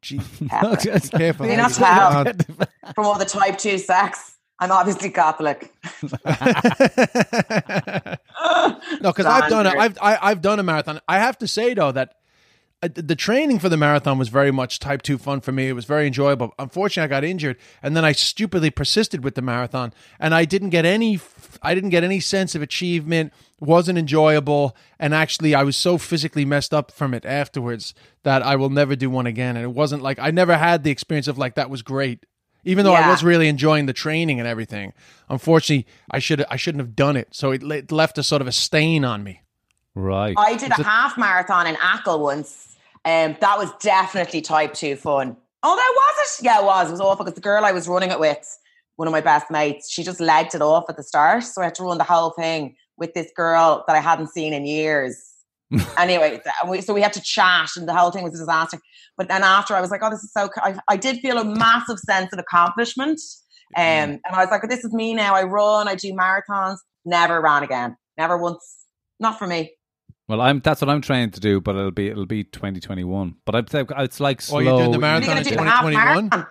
[0.00, 1.02] Gee, Catholic.
[1.02, 1.46] be careful.
[1.46, 2.46] You're not you say it.
[2.48, 2.68] proud.
[2.94, 4.31] From all the type two sex,
[4.62, 5.74] I'm obviously Catholic.
[9.00, 9.74] no, because I've done it.
[9.76, 11.00] I've I, I've done a marathon.
[11.08, 12.14] I have to say though that
[12.80, 15.68] uh, the training for the marathon was very much type two fun for me.
[15.68, 16.54] It was very enjoyable.
[16.60, 20.70] Unfortunately, I got injured, and then I stupidly persisted with the marathon, and I didn't
[20.70, 21.18] get any.
[21.60, 23.32] i didn't get any sense of achievement.
[23.58, 28.54] wasn't enjoyable, and actually, I was so physically messed up from it afterwards that I
[28.54, 29.56] will never do one again.
[29.56, 32.26] And it wasn't like I never had the experience of like that was great.
[32.64, 34.92] Even though I was really enjoying the training and everything,
[35.28, 37.28] unfortunately, I should I shouldn't have done it.
[37.32, 39.42] So it, it left a sort of a stain on me.
[39.94, 40.34] Right.
[40.38, 42.76] I did a half marathon in Achill once.
[43.04, 45.36] Um, that was definitely type two fun.
[45.64, 46.44] Oh, that was it?
[46.44, 46.88] Yeah, it was.
[46.88, 48.58] It was awful because the girl I was running it with,
[48.96, 51.44] one of my best mates, she just legged it off at the start.
[51.44, 54.52] So I had to run the whole thing with this girl that I hadn't seen
[54.52, 55.31] in years.
[55.98, 58.78] anyway, th- we- so we had to chat, and the whole thing was a disaster.
[59.16, 61.44] But then after, I was like, "Oh, this is so." I, I did feel a
[61.44, 63.20] massive sense of accomplishment,
[63.76, 65.34] um, and I was like, "This is me now.
[65.34, 65.88] I run.
[65.88, 66.76] I do marathons.
[67.04, 67.96] Never ran again.
[68.18, 68.78] Never once.
[69.20, 69.72] Not for me."
[70.28, 73.34] Well, I'm that's what I'm trying to do, but it'll be it'll be 2021.
[73.44, 74.58] But I think it's like slow.
[74.58, 76.28] Oh, you're doing the Are you marathon in to do a half 2021?
[76.30, 76.46] marathon?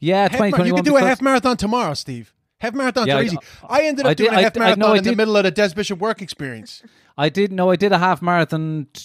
[0.00, 0.66] Yeah, Half 2021.
[0.66, 2.33] you can do a half marathon tomorrow, Steve.
[2.64, 3.38] Half marathons Yeah, are I- easy.
[3.68, 5.44] I ended up I did- doing a half I marathon I in the middle of
[5.44, 6.82] the Des Bishop work experience.
[7.16, 9.02] I did no, I did a half marathon t-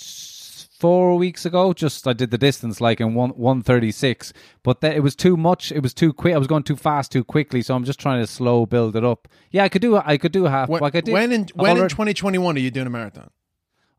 [0.79, 1.73] four weeks ago.
[1.73, 5.15] Just I did the distance like in one one thirty six, but that it was
[5.15, 5.71] too much.
[5.71, 6.33] It was too quick.
[6.33, 9.03] I was going too fast too quickly, so I'm just trying to slow build it
[9.03, 9.27] up.
[9.51, 9.97] Yeah, I could do.
[9.97, 10.69] I could do a half.
[10.69, 11.13] When, like I did.
[11.13, 13.29] when in I've when in 2021 are you doing a marathon?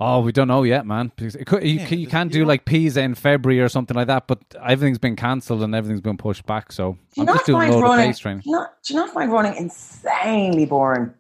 [0.03, 1.13] Oh, we don't know yet, man.
[1.15, 3.61] Because it could, you, Yeah, can, you just- can't you do like Pisa in February
[3.61, 4.27] or something like that.
[4.27, 6.73] But everything's been cancelled and everything's been pushed back.
[6.73, 8.07] So Do you I'm not just doing a find load of running?
[8.07, 8.41] pace training.
[8.43, 11.13] Do you not, do you not find running insanely boring?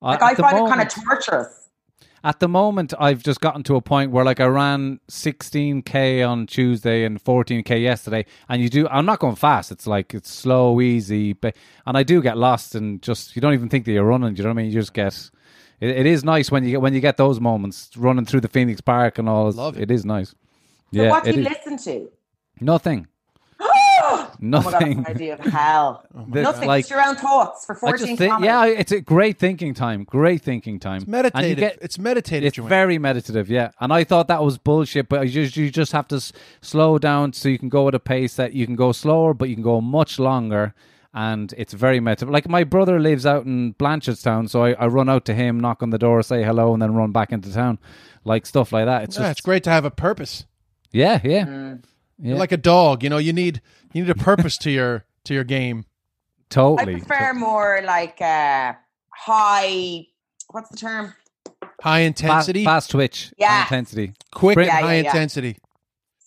[0.00, 1.54] Uh, Like at I the find it kind of torturous.
[2.24, 6.48] At the moment, I've just gotten to a point where, like, I ran 16k on
[6.48, 8.88] Tuesday and 14k yesterday, and you do.
[8.88, 9.70] I'm not going fast.
[9.70, 11.54] It's like it's slow, easy, but
[11.86, 14.34] and I do get lost and just you don't even think that you're running.
[14.34, 14.72] Do you know what I mean?
[14.72, 15.30] You just get.
[15.80, 18.48] It, it is nice when you get when you get those moments running through the
[18.48, 19.50] Phoenix Park and all.
[19.52, 19.82] Love it.
[19.82, 20.30] It is nice.
[20.30, 20.34] So
[20.92, 21.48] yeah, what do you is.
[21.48, 22.10] listen to?
[22.60, 23.06] Nothing.
[24.00, 24.96] Oh, oh my god, Nothing.
[24.98, 26.04] that's an idea of hell.
[26.28, 26.68] The- Nothing.
[26.68, 29.74] like- just your own thoughts for I 14 just think, yeah, it's a great thinking
[29.74, 30.04] time.
[30.04, 30.98] Great thinking time.
[30.98, 31.58] It's meditative.
[31.58, 32.46] Get- it's meditative.
[32.46, 32.68] It's Joanne.
[32.68, 33.72] very meditative, yeah.
[33.80, 36.96] And I thought that was bullshit, but you just, you just have to s- slow
[36.98, 39.56] down so you can go at a pace that you can go slower, but you
[39.56, 40.74] can go much longer.
[41.26, 42.30] And it's very meditative.
[42.32, 45.82] Like my brother lives out in Blanchardstown, so I, I run out to him, knock
[45.82, 47.78] on the door, say hello, and then run back into town,
[48.24, 49.02] like stuff like that.
[49.04, 50.46] It's Yeah, just it's great to have a purpose.
[50.92, 51.84] yeah, yeah, Mm.
[52.20, 52.36] yeah.
[52.36, 53.18] Like a dog, you know.
[53.18, 53.60] You need
[53.92, 55.86] you need a purpose to your to your game.
[56.50, 56.94] Totally.
[56.94, 57.06] I totally.
[57.06, 58.74] prefer more like uh,
[59.10, 60.06] high.
[60.50, 61.14] What's the term?
[61.82, 63.48] High intensity, fast twitch, Yeah.
[63.48, 64.12] high intensity.
[64.32, 65.10] quick, Bring- high Yeah, yeah, yeah.
[65.10, 65.56] intensity.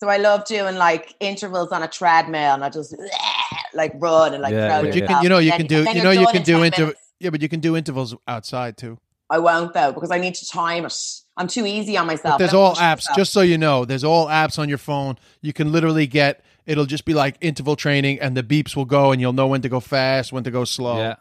[0.02, 2.92] So I love doing like intervals on a treadmill, and I just
[3.72, 5.84] like run and like Yeah, throw yeah, But you can, you know, you can do,
[5.84, 7.00] you know, you're you done can do 10 into, minutes.
[7.20, 8.98] yeah, but you can do intervals outside too.
[9.30, 10.92] I won't though because I need to time it.
[11.36, 12.34] I'm too easy on myself.
[12.34, 12.96] But there's all apps.
[12.96, 13.16] myself.
[13.16, 15.20] Just so you know, there's all apps on your phone.
[15.40, 16.44] You can literally get.
[16.66, 19.62] It'll just be like interval training, and the beeps will go, and you'll know when
[19.62, 20.96] to go fast, when to go slow.
[20.96, 21.14] Yeah,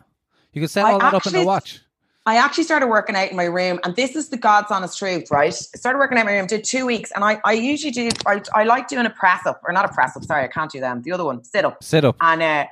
[0.53, 1.81] you can set I all that up in the watch.
[2.25, 5.31] I actually started working out in my room, and this is the God's honest truth,
[5.31, 5.47] right?
[5.47, 8.09] I started working out in my room, did two weeks, and I, I usually do,
[8.27, 10.71] I, I like doing a press up, or not a press up, sorry, I can't
[10.71, 11.01] do them.
[11.01, 11.83] The other one, sit up.
[11.83, 12.15] Sit up.
[12.21, 12.65] And uh,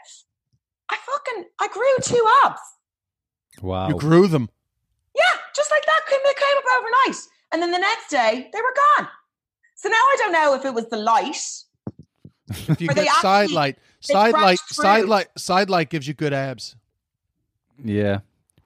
[0.91, 2.59] I fucking, I grew two abs.
[3.62, 3.88] Wow.
[3.89, 4.49] You grew them.
[5.15, 7.21] Yeah, just like that, came, they came up overnight.
[7.51, 9.07] And then the next day, they were gone.
[9.75, 11.38] So now I don't know if it was the light.
[12.69, 15.89] If you Or they get side actually- light, side light, crashed side light, side light
[15.89, 16.75] gives you good abs.
[17.83, 18.19] Yeah,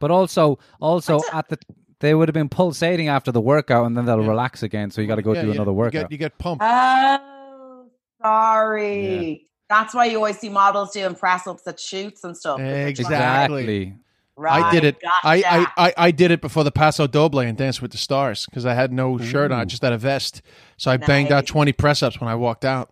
[0.03, 1.57] but also, also That's at the
[2.01, 4.27] they would have been pulsating after the workout, and then they'll Yeah.
[4.27, 4.91] relax again.
[4.91, 5.53] So you got to go Yeah, do yeah.
[5.53, 6.01] another You workout.
[6.01, 6.61] get, you get pumped.
[6.65, 7.85] Oh,
[8.21, 9.47] sorry.
[9.69, 12.59] That's why you always see models doing press ups at shoots and stuff.
[12.59, 13.95] Exactly.
[14.35, 14.97] Right, I did it.
[15.23, 15.71] I, gotcha.
[15.77, 18.65] I, I, I did it before the Paso Doble and Dance with the Stars because
[18.65, 20.41] I had no shirt on, I just had a vest.
[20.75, 22.91] So I banged out 20 press ups when I walked out.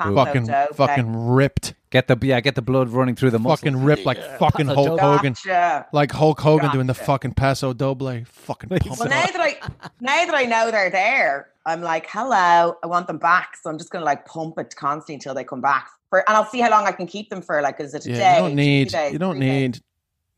[0.00, 0.74] Paso fucking Doble.
[0.74, 3.60] fucking ripped, Get the yeah, get the blood running through the muscles.
[3.60, 5.16] fucking ripped like fucking Paso Hulk Doble.
[5.16, 5.86] Hogan, Gotcha.
[5.92, 9.58] like Hulk Hogan doing the fucking Paso Doble, fucking Well, now that I
[10.00, 13.56] now that I know they're there, I'm like, hello, I want them back.
[13.60, 15.88] So I'm just gonna like pump it constantly until they come back.
[16.10, 17.60] For and I'll see how long I can keep them for.
[17.60, 18.34] Like, is it a Yeah, day?
[18.36, 19.60] you don't need, days, you don't three days?
[19.74, 19.82] need,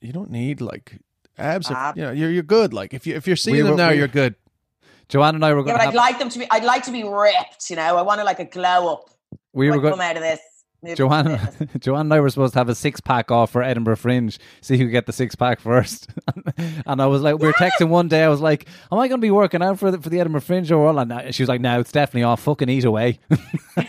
[0.01, 0.99] you don't need like
[1.39, 1.71] abs.
[1.71, 1.97] If, Ab.
[1.99, 2.73] you know, you're you're good.
[2.73, 4.35] Like if you if you're seeing We them were- now, we- you're good.
[5.09, 6.47] Joanne and I were Yeah, going but to I'd have, like them to be.
[6.51, 7.69] I'd like to be ripped.
[7.69, 9.11] You know, I want to like a glow up.
[9.53, 10.41] We were like, going come out of this.
[10.83, 11.71] move to Joanne.
[11.79, 14.39] Joanne and I were supposed to have a six pack off for Edinburgh Fringe.
[14.63, 16.09] See who could get the six pack first.
[16.87, 18.25] and I was like, we were texting one day.
[18.25, 20.41] I was like, "Am I going to be working out for the, for the Edinburgh
[20.41, 22.43] Fringe or what?" And she was like, "No, it's definitely off.
[22.43, 23.21] Fucking eat away."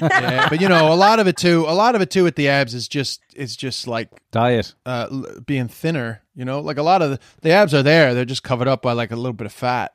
[0.01, 1.65] Yeah, but you know, a lot of it too.
[1.67, 4.73] A lot of it too at the abs is just it's just like Diet.
[4.85, 5.07] uh,
[5.45, 6.21] being thinner.
[6.35, 8.13] You know, like a lot of the, the abs are there.
[8.13, 9.91] They're just covered up by like a little bit of fat.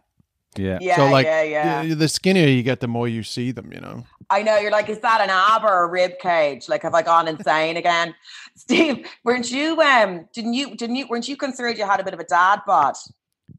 [0.59, 0.79] Yeah.
[0.81, 1.83] Yeah, so like yeah, yeah.
[1.83, 3.73] y- the skinnier you get, the more you see them.
[3.73, 4.05] You know.
[4.31, 6.69] I know you're like, is that an ab or a rib cage?
[6.69, 8.15] Like, have I gone insane again?
[8.57, 9.81] Steve, weren't you?
[9.81, 10.75] Um, didn't you?
[10.77, 11.07] Didn't you?
[11.09, 12.97] Weren't you concerned you had a bit of a dad bod?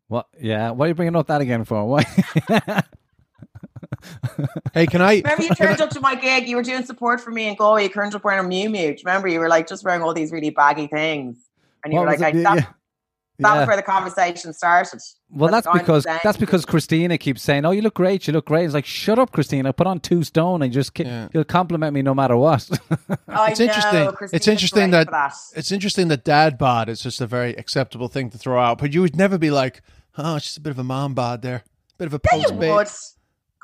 [0.07, 0.27] What?
[0.39, 0.71] Yeah.
[0.71, 1.85] Why are you bringing up that again for?
[1.85, 2.03] Why?
[4.73, 5.17] Hey, can I?
[5.17, 6.47] Remember, you turned up to my gig.
[6.47, 7.83] You were doing support for me in Galway.
[7.83, 8.71] You turned up wearing a Miu Miu.
[8.71, 11.37] Do you Remember, you were like just wearing all these really baggy things,
[11.83, 12.21] and you What were like, it?
[12.21, 12.65] like, that, Yeah.
[13.39, 13.59] That Yeah.
[13.59, 14.99] was where the conversation started.
[15.31, 18.27] Well, that's because that's because Christina keeps saying, "Oh, you look great.
[18.27, 19.71] You look great." It's like, "Shut up, Christina.
[19.73, 21.27] Put on two stone and just ki- Yeah.
[21.33, 22.67] you'll compliment me no matter what."
[23.27, 24.29] I It's know, interesting.
[24.33, 28.29] it's interesting great that, it's interesting that dad bod is just a very acceptable thing
[28.31, 28.77] to throw out.
[28.79, 29.81] But you would never be like,
[30.17, 31.63] oh, it's just a bit of a mom bod there,
[31.97, 32.73] bit of a Yeah, post you babe.
[32.75, 32.87] would.
[32.87, 32.93] Of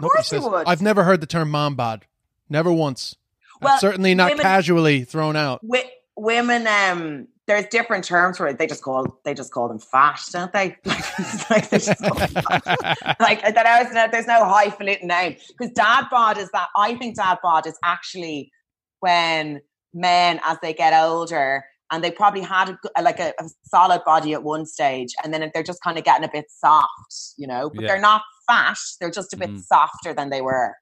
[0.02, 0.68] Nobody course you would.
[0.68, 2.06] I've never heard the term mom bod.
[2.50, 3.16] Never once.
[3.62, 5.62] Well, certainly not women- casually thrown out.
[5.62, 9.80] Wi- women um there's different terms for it they just call they just call them
[9.80, 13.16] fat don't they like, like, they just fat.
[13.20, 17.66] like that there's no highfalutin name because dad bod is that i think dad bod
[17.68, 18.52] is actually
[19.00, 19.62] when
[19.94, 24.34] men as they get older and they probably had a, like a, a solid body
[24.34, 27.70] at one stage and then they're just kind of getting a bit soft you know
[27.70, 27.88] but Yeah.
[27.90, 29.64] they're not fat they're just a bit Mm.
[29.64, 30.76] softer than they were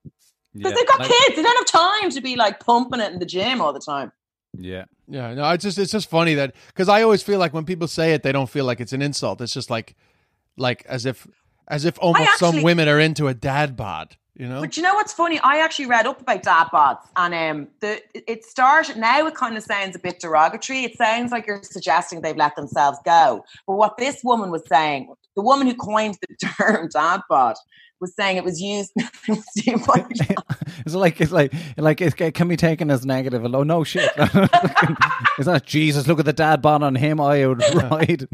[0.54, 3.12] because Yeah, they've got like- kids they don't have time to be like pumping it
[3.12, 4.12] in the gym all the time
[4.58, 4.86] Yeah.
[5.08, 7.88] Yeah, no, it's just it's just funny that because I always feel like when people
[7.88, 9.42] say it, they don't feel like it's an insult.
[9.42, 9.96] It's just like
[10.58, 11.28] like as if
[11.68, 14.16] as if almost some women are into a dad bod.
[14.36, 14.62] You know?
[14.62, 15.39] But you know what's funny?
[15.39, 18.98] I actually read up about dad bods, and um, the it- it started.
[18.98, 20.86] Now it kind of sounds a bit derogatory.
[20.86, 23.44] It sounds like you're suggesting they've let themselves go.
[23.68, 27.56] But what this woman was saying, the woman who coined the term dad bod,
[28.04, 28.92] was saying it was used.
[30.86, 33.46] It's like it's like like it can be taken as negative.
[33.46, 34.12] Oh no, shit!
[34.18, 36.08] it's not Jesus.
[36.08, 37.22] Look at the dad bod on him.
[37.22, 38.28] I would ride.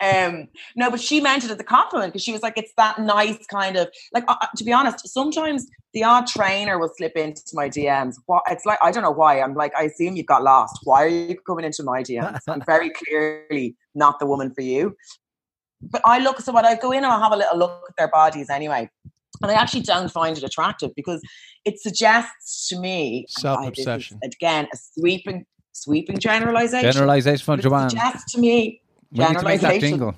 [0.00, 2.98] Um, no, but she meant it as a compliment because she was like, it's that
[2.98, 4.24] nice kind of like.
[4.28, 8.16] Uh, uh, to be honest, sometimes the odd trainer will slip into my DMs.
[8.26, 9.40] What it's like, I don't know why.
[9.40, 10.80] I'm like, I assume you got lost.
[10.84, 12.40] Why are you coming into my DMs?
[12.48, 14.96] I'm very clearly not the woman for you.
[15.80, 17.96] But I look, so when I go in and I have a little look at
[17.96, 18.90] their bodies anyway,
[19.42, 21.22] and I actually don't find it attractive because
[21.64, 24.20] it suggests to me and I- this is, Self-obsession.
[24.24, 26.90] again a sweeping, sweeping generalization.
[26.92, 27.90] Generalization from Joanne.
[27.90, 28.80] suggests to me
[29.12, 30.14] We need to generalization.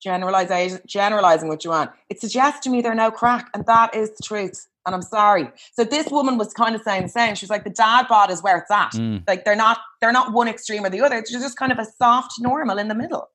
[0.00, 1.88] generalization, generalizing with Joanne.
[2.08, 4.68] It suggests to me they're no craic, and that is the truth.
[4.86, 5.50] And I'm sorry.
[5.74, 7.34] So this woman was kind of saying the same.
[7.34, 8.92] She was like, the dad bod is where it's at.
[8.92, 9.22] Mm.
[9.28, 11.16] Like they're not, they're not one extreme or the other.
[11.18, 13.28] It's just kind of a soft normal in the middle.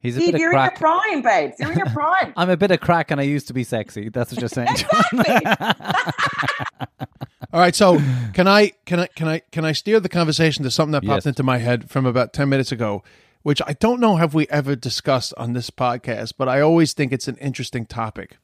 [0.00, 1.56] He's a Steve, bit of you're in your prime, babes.
[1.58, 2.32] You're in your prime.
[2.36, 4.08] I'm a bit of craic, and I used to be sexy.
[4.08, 4.68] That's what you're saying.
[7.52, 7.98] All right, so
[8.32, 11.24] can I can I can I can I steer the conversation to something that popped
[11.24, 11.26] Yes.
[11.26, 13.02] into my head from about ten minutes ago?
[13.42, 17.10] which I don't know have we ever discussed on this podcast, but I always think
[17.10, 18.36] it's an interesting topic.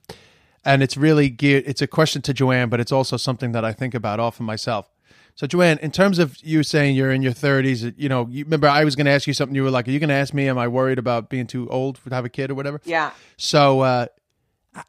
[0.64, 3.74] And it's really geared, it's a question to Joanne, but it's also something that I
[3.74, 4.88] think about often myself.
[5.36, 8.68] So, Joanne, in terms of you saying you're in your 30s, you know, you remember
[8.68, 9.54] I was going to ask you something.
[9.54, 11.68] You were like, Are you going to ask me, Am I worried about being too
[11.68, 12.80] old to have a kid or whatever?
[12.84, 13.10] Yeah.
[13.36, 14.06] So, uh,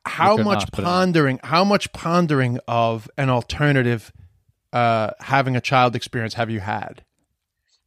[0.05, 0.93] how much not put it on.
[0.93, 4.11] pondering, how much pondering of an alternative
[4.71, 7.03] uh, having a child experience have you had?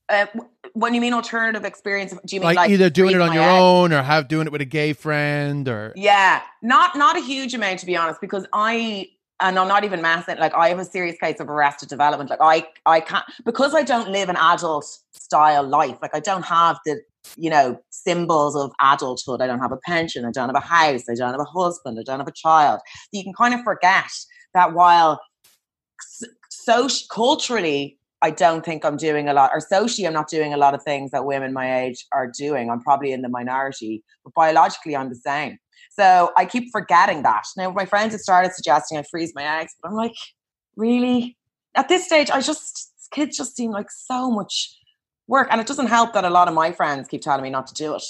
[0.09, 0.27] Uh,
[0.75, 3.42] when you mean alternative experience, do you mean Like, like, either doing it on your
[3.42, 3.61] eggs?
[3.61, 7.55] own or have doing it with a gay friend or Yeah, not not a huge
[7.55, 9.09] amount to be honest, because I
[9.40, 10.38] and I'm not even messing.
[10.38, 12.31] Like I have a serious case of arrested development.
[12.31, 15.98] Like I I can't because I don't live an adult style life.
[16.03, 17.00] Like I don't have the
[17.37, 19.40] you know symbols of adulthood.
[19.40, 20.24] I don't have a pension.
[20.24, 21.05] I don't have a house.
[21.09, 21.98] I don't have a husband.
[21.98, 22.81] I don't have a child.
[23.12, 24.11] You can kind of forget
[24.55, 25.20] that while
[26.48, 30.59] so culturally I don't think I'm doing a lot, or socially, I'm not doing a
[30.59, 32.70] lot of things that women my age are doing.
[32.70, 35.59] I'm probably in the minority, but biologically, I'm the same.
[35.90, 37.44] So I keep forgetting that.
[37.57, 40.14] Now, my friends have started suggesting I freeze my eggs, but I'm like,
[40.76, 41.37] really?
[41.74, 44.76] At this stage, I just, kids just seem like so much
[45.26, 45.48] work.
[45.50, 47.74] And it doesn't help that a lot of my friends keep telling me not to
[47.74, 48.05] do it.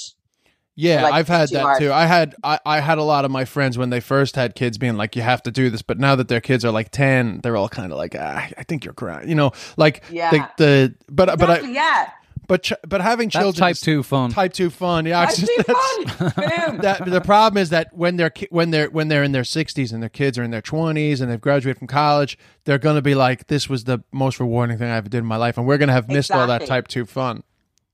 [0.76, 1.78] Yeah, like, I've had too that hard.
[1.78, 1.92] too.
[1.92, 4.78] I had I, I had a lot of my friends when they first had kids
[4.78, 7.40] being like, "You have to do this," but now that their kids are like ten,
[7.42, 10.30] they're all kind of like, ah, "I think you're crying," you know, like Yeah.
[10.30, 12.10] the, the but Exactly, but I yeah.
[12.50, 14.30] But ch- but having That's children type is two fun.
[14.30, 15.06] type two fun.
[15.06, 16.78] Yeah, That's it's just- too that's- fun.
[16.82, 19.92] That the problem is that when they're ki- when they're when they're in their 60s
[19.92, 23.02] and their kids are in their 20s and they've graduated from college, they're going to
[23.02, 25.66] be like, "This was the most rewarding thing I ever did in my life," and
[25.66, 27.42] we're going to have missed all that type two fun.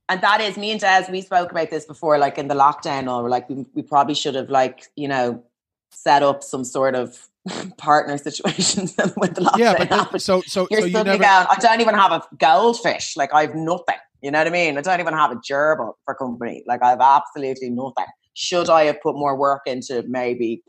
[0.09, 1.07] and that is me and Des.
[1.11, 3.13] We spoke about this before, like in the lockdown.
[3.13, 5.43] Or like we, we probably should have like you know
[5.91, 7.29] set up some sort of
[7.77, 9.59] partner situations with the lockdown.
[9.59, 11.23] Yeah, but then- so so You're so you never going.
[11.25, 13.17] I don't even have a goldfish.
[13.17, 13.97] Like I've nothing.
[14.23, 14.79] You know what I mean?
[14.79, 16.63] I don't even have a gerbil for company.
[16.67, 18.07] Like I've absolutely nothing.
[18.35, 20.63] Should I have put more work into maybe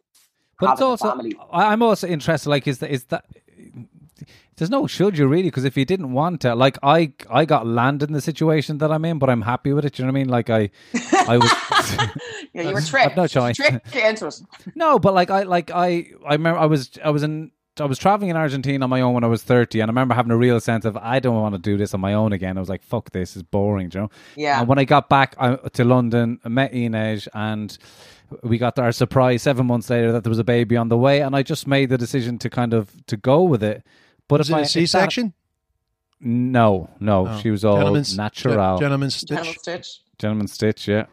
[0.59, 1.35] But it's also, family?
[1.51, 2.49] I- I'm also interested.
[2.49, 3.25] Like, is that is that?
[4.57, 7.67] There's no should you really because if you didn't want to, like I, I got
[7.67, 9.99] landed in the situation that I'm in, but I'm happy with it.
[9.99, 10.29] You know what I mean?
[10.29, 10.69] Like I,
[11.27, 11.51] I was.
[12.53, 13.15] Yeah, you were tricked.
[13.15, 13.55] no choice.
[13.55, 14.41] Tricked into it.
[14.75, 17.97] No, but like I like I I remember I was I was in I was
[17.97, 20.37] traveling in Argentina on my own when I was 30 and I remember having a
[20.37, 22.57] real sense of I don't want to do this on my own again.
[22.57, 24.09] I was like fuck this is boring, you know?
[24.35, 24.59] Yeah.
[24.59, 25.35] And when I got back
[25.73, 27.77] to London, I met Inej and
[28.43, 31.21] we got our surprise 7 months later that there was a baby on the way
[31.21, 33.83] and I just made the decision to kind of to go with it.
[34.27, 35.33] But was if it I a if that- C-section?
[36.19, 37.39] no, no, Oh.
[37.41, 38.77] she was all Gentleman's- natural.
[38.79, 39.29] Gentleman's stitch.
[39.29, 40.01] Gentleman stitch.
[40.17, 41.05] Gentleman stitch, yeah.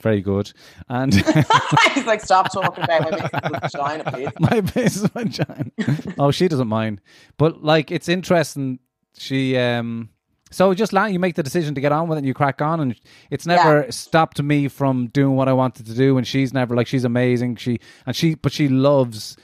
[0.00, 0.52] Very good.
[0.88, 1.14] And
[1.94, 4.28] He's like, stop talking about my vagina, please.
[4.40, 5.70] my business vagina.
[6.18, 7.00] oh, she doesn't mind.
[7.36, 8.78] But like, it's interesting.
[9.16, 10.10] She um.
[10.52, 12.60] So just land, you make the decision to get on with it, and you crack
[12.60, 12.96] on, and
[13.30, 16.18] it's never stopped me from doing what I wanted to do.
[16.18, 17.54] And she's never like she's amazing.
[17.54, 19.36] She and she, but she loves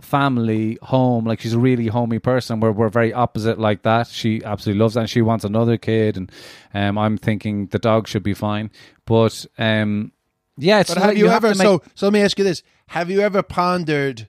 [0.00, 1.24] family, home.
[1.24, 2.60] Like she's a really homey person.
[2.60, 4.08] We're we're very opposite like that.
[4.08, 5.00] She absolutely loves that.
[5.00, 6.32] And she wants another kid, and
[6.72, 8.70] um, I'm thinking the dog should be fine.
[9.06, 10.12] But um,
[10.56, 11.52] yeah, it's But have you, ever?
[11.52, 14.28] to make- so so let me ask you this: Have you ever pondered?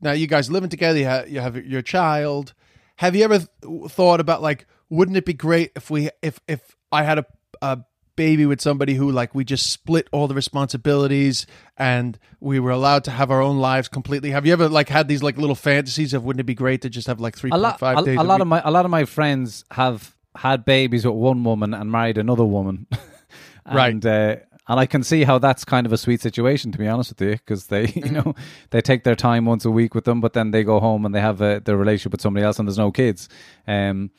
[0.00, 2.54] Now you guys living together, you have, you have your child.
[2.96, 6.76] Have you ever th- thought about like, wouldn't it be great if we if if
[6.90, 7.26] I had a
[7.60, 7.78] a
[8.16, 11.46] baby with somebody who like we just split all the responsibilities
[11.76, 14.30] and we were allowed to have our own lives completely?
[14.30, 16.90] Have you ever like had these like little fantasies of wouldn't it be great to
[16.90, 18.18] just have like three a lot, five a, days?
[18.18, 21.74] a lot of my a lot of my friends have had babies with one woman
[21.74, 22.86] and married another woman,
[23.66, 23.92] Right.
[23.92, 24.36] and, uh,
[24.68, 27.20] and I can see how that's kind of a sweet situation, to be honest with
[27.20, 28.34] you, because they, you know,
[28.70, 31.14] they take their time once a week with them, but then they go home and
[31.14, 33.28] they have a, their relationship with somebody else, and there's no kids.
[33.66, 34.10] Um,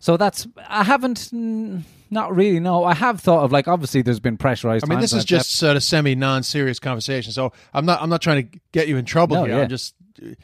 [0.00, 1.18] so that's I haven't.
[1.32, 1.82] mm,
[2.14, 2.60] Not really.
[2.60, 4.84] No, I have thought of like obviously there's been pressurized.
[4.84, 7.32] I mean, times this is and I've just sort of semi non-serious conversation.
[7.32, 9.56] So I'm not I'm not trying to get you in trouble No, here.
[9.56, 9.62] yeah.
[9.62, 9.94] I'm just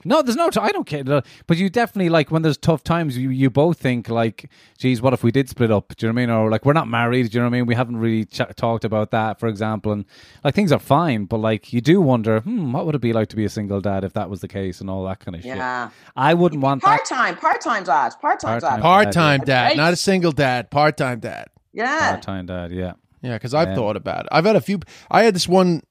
[0.04, 0.50] No, there's no.
[0.50, 1.04] T- I don't care.
[1.04, 3.16] But you definitely like when there's tough times.
[3.16, 5.94] You you both think like, geez, what if we did split up?
[5.96, 6.30] Do you know what I mean?
[6.34, 7.30] Or like we're not married.
[7.30, 7.66] Do you know what I mean?
[7.66, 9.92] We haven't really ch- talked about that, for example.
[9.92, 10.04] And
[10.42, 13.28] like things are fine, but like you do wonder, hmm, what would it be like
[13.28, 15.44] to be a single dad if that was the case and all that kind of
[15.44, 15.52] Yeah.
[15.52, 15.58] shit.
[15.58, 17.36] Yeah, I wouldn't want part time.
[17.36, 18.76] part time dad, part time Part-time.
[18.80, 18.82] dad.
[18.82, 21.46] part-time dad, not a single dad, part-time dad.
[21.72, 22.10] Yeah.
[22.10, 22.92] Part-time dad, yeah.
[23.22, 23.74] Yeah, because I've Yeah.
[23.74, 24.28] thought about it.
[24.32, 24.80] I've had a few.
[25.10, 25.82] I had this one.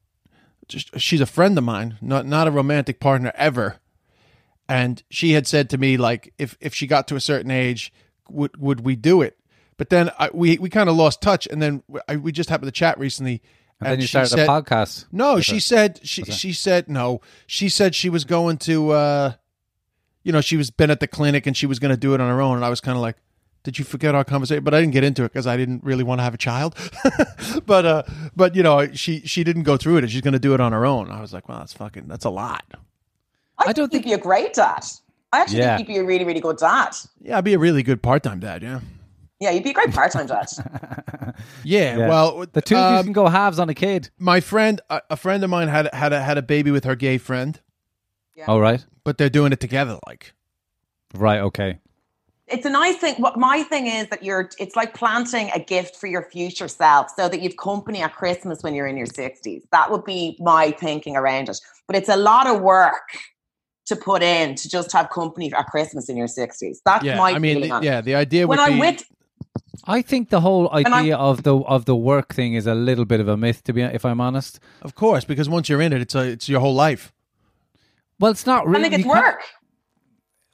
[0.68, 3.78] Just, she's a friend of mine, not not a romantic partner ever,
[4.68, 7.92] and she had said to me like, if if she got to a certain age,
[8.30, 9.38] would would we do it?
[9.78, 12.68] But then I, we we kind of lost touch, and then I, we just happened
[12.68, 13.42] to chat recently.
[13.82, 15.06] And, then you she started said, a podcast.
[15.12, 15.60] No, she her.
[15.62, 16.34] said she Was it?
[16.36, 17.22] she said no.
[17.48, 19.34] She said she was going to uh
[20.24, 22.20] you know, she was been at the clinic and she was going to do it
[22.22, 23.16] on her own and I was kind of like
[23.64, 24.64] Did you forget our conversation?
[24.64, 26.76] But I didn't get into it because I didn't really want to have a child.
[27.66, 28.04] but uh,
[28.36, 30.60] but you know, she she didn't go through it, and she's going to do it
[30.62, 31.12] on her own.
[31.12, 32.64] I was like, well, that's fucking that's a lot.
[33.58, 34.86] I, don't think you'd be a great dad.
[35.34, 35.76] I actually Yeah.
[35.76, 36.92] think you'd be a really, really good dad.
[37.22, 38.64] Yeah, I'd be a really good part time dad.
[38.64, 38.80] Yeah.
[39.42, 40.48] Yeah, you'd be a great part-time dad.
[41.64, 42.10] Yeah, Yeah.
[42.10, 44.10] well, The two of you um, can go halves on a kid.
[44.20, 46.96] my friend, a, a friend of mine had had a, had a baby with her
[46.96, 47.58] gay friend,
[48.36, 48.46] Yeah.
[48.48, 48.86] All right.
[49.06, 49.98] but they're doing it together.
[50.06, 50.34] Like,
[51.14, 51.40] Right.
[51.40, 51.80] Okay.
[52.52, 53.16] It's a nice thing.
[53.16, 54.50] What my thing is that you're.
[54.60, 58.64] It's like planting a gift for your future self, so that you've company at Christmas
[58.64, 59.66] when you're in your sixties.
[59.72, 61.58] That would be my thinking around it.
[61.88, 63.02] But it's a lot of work
[63.86, 66.82] to put in to just have company at Christmas in your sixties.
[66.86, 69.04] That's yeah, my I mean, feeling the- yeah, the idea When would I'm be with
[69.86, 73.20] I think the whole idea of the of the work thing is a little bit
[73.20, 74.60] of a myth, to be if I'm honest.
[74.82, 77.12] of course, because once you're in it, it's a, it's your whole life.
[78.20, 78.90] Well, it's not I really.
[78.90, 79.42] think it's work.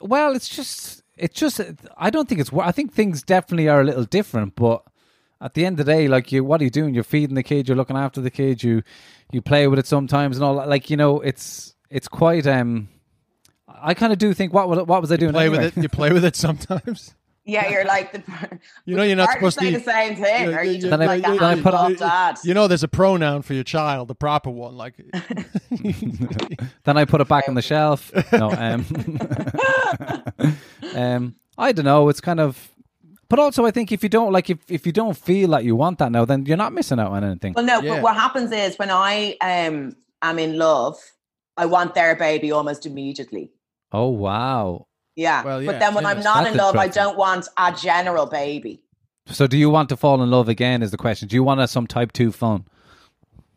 [0.00, 1.60] Well, it's just it's just
[1.96, 2.52] I don't think it's.
[2.52, 4.82] I think things definitely are a little different, but
[5.40, 6.94] at the end of the day, like you, what are you doing?
[6.94, 7.68] You're feeding the kid.
[7.68, 8.62] You're looking after the kid.
[8.62, 8.82] You
[9.32, 10.56] you play with it sometimes and all.
[10.56, 10.68] that.
[10.68, 12.46] Like you know, it's it's quite.
[12.46, 12.88] um
[13.68, 15.32] I kind of do think what what was I doing?
[15.32, 15.64] Play anyway?
[15.64, 15.82] with it.
[15.82, 17.14] You play with it sometimes.
[17.48, 18.58] Yeah, you're like the.
[18.86, 19.64] You know, you're not partners supposed to.
[19.64, 20.50] say the same thing.
[20.50, 22.38] Yeah, Are yeah, you just Then I- like a then I put on- hands-off dad?
[22.42, 24.76] You know, there's a pronoun for your child, the proper one.
[24.76, 24.94] Like,
[26.84, 28.10] Then I put it back on the shelf.
[28.32, 28.84] No, um,
[30.94, 32.08] um, I don't know.
[32.08, 32.70] It's kind of,
[33.28, 35.76] but also I think if you don't like if if you don't feel like you
[35.76, 37.54] want that now, then you're not missing out on anything.
[37.54, 37.94] Well, no, Yeah.
[37.94, 40.96] but what happens is when I um am in love,
[41.56, 43.50] I want their baby almost immediately.
[43.92, 44.86] Oh wow!
[45.16, 45.42] Yeah.
[45.42, 47.72] Well, yeah, but then when yeah, I'm not that's in love, I don't want a
[47.72, 48.82] general baby.
[49.28, 50.82] So do you want to fall in love again?
[50.82, 51.26] Is the question?
[51.26, 52.66] Do you want a, some type two phone?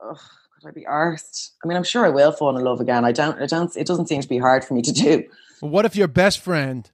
[0.01, 0.18] Ugh,
[0.60, 1.51] could I be arsed?
[1.64, 3.05] I mean, I'm sure I will fall in love again.
[3.05, 3.39] I don't.
[3.39, 3.76] I don't.
[3.78, 5.26] It doesn't seem to be hard for me to do.
[5.60, 6.89] what if your best friend?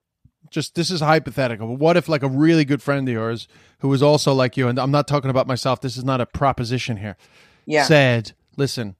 [0.51, 1.67] Just this is hypothetical.
[1.67, 3.47] But what if like a really good friend of yours
[3.79, 5.81] who was also like you, and I'm not talking about myself.
[5.81, 7.17] This is not a proposition here.
[7.65, 7.83] Yeah.
[7.83, 8.95] Said, listen,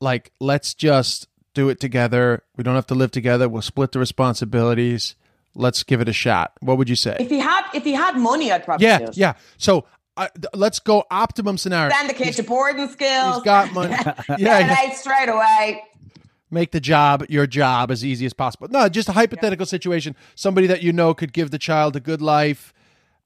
[0.00, 2.42] like let's just do it together.
[2.56, 3.48] We don't have to live together.
[3.48, 5.16] We'll split the responsibilities.
[5.54, 6.52] Let's give it a shot.
[6.60, 7.16] What would you say?
[7.20, 9.16] If he had, if he had money, I'd probably Yeah, it.
[9.16, 9.34] yeah.
[9.58, 9.84] So
[10.16, 11.94] uh, let's go optimum scenario.
[11.94, 13.34] Send the kid to boarding schools.
[13.36, 13.92] He's got money.
[14.28, 14.90] yeah, yeah, yeah.
[14.92, 15.82] straight away.
[16.50, 18.68] make the job your job as easy as possible.
[18.70, 20.16] No, just a hypothetical situation.
[20.34, 22.72] Somebody that you know could give the child a good life.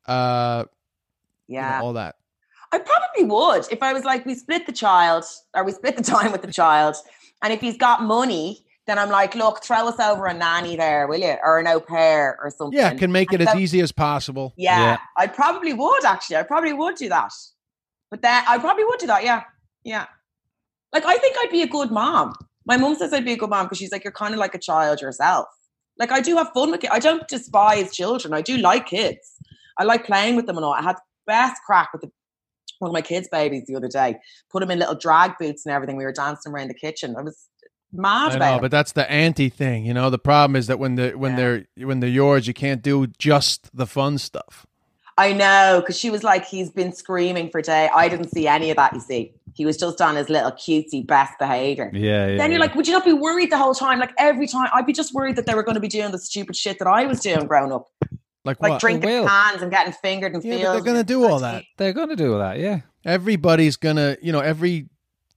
[0.06, 0.64] Uh,
[1.48, 1.80] you know, Yeah.
[1.82, 2.16] all that.
[2.72, 5.24] I probably would if I was like, we split the child
[5.54, 6.96] or we split the time with the child.
[7.42, 11.06] And if he's got money, then I'm like, look, throw us over a nanny there,
[11.08, 11.36] will you?
[11.42, 12.78] Or an au pair or something.
[12.78, 14.54] Yeah, can make it And as so- easy as possible.
[14.56, 14.96] Yeah, Yeah.
[15.16, 16.36] I probably would actually.
[16.36, 17.32] I probably would do that.
[18.10, 19.24] But then I probably would do that.
[19.24, 19.42] Yeah.
[19.84, 20.06] Yeah.
[20.92, 22.34] Like, I think I'd be a good mom.
[22.64, 24.54] My mom says I'd be a good mom because she's like, you're kind of like
[24.54, 25.46] a child yourself.
[25.98, 26.92] Like, I do have fun with kids.
[26.94, 28.34] I don't despise children.
[28.34, 29.32] I do like kids.
[29.78, 30.72] I like playing with them and all.
[30.74, 32.10] I had the best craic with the,
[32.78, 34.16] one of my kids' babies the other day.
[34.50, 35.96] Put them in little drag boots and everything.
[35.96, 37.14] We were dancing around the kitchen.
[37.16, 37.48] I was
[37.92, 39.84] mad I about know, but that's the anti thing.
[39.84, 41.36] You know, the problem is that when the when Yeah.
[41.36, 44.66] they're when they're yours, you can't do just the fun stuff.
[45.18, 47.88] I know, because she was like, he's been screaming for day.
[47.94, 49.32] I didn't see any of that, you see.
[49.54, 51.90] He was just on his little cutesy best behavior.
[51.94, 52.36] Yeah, yeah.
[52.36, 52.66] then you're yeah.
[52.66, 53.98] like, would you not be worried the whole time?
[53.98, 56.18] Like every time, I'd be just worried that they were going to be doing the
[56.18, 57.88] stupid shit that I was doing growing up,
[58.46, 58.80] Like, like what?
[58.80, 59.26] drinking will.
[59.28, 61.64] cans and getting fingered and Yeah, but they're gonna do all that.
[61.76, 62.58] they're going to do all that.
[62.58, 62.80] Yeah.
[63.04, 64.88] Everybody's gonna, you know, every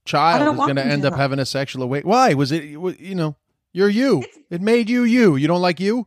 [0.04, 2.04] child is gonna them to end up having a sexual awake.
[2.04, 2.64] Why was it?
[2.64, 3.36] You know,
[3.72, 4.24] you're you.
[4.48, 5.36] It made you you.
[5.36, 6.06] You don't like you.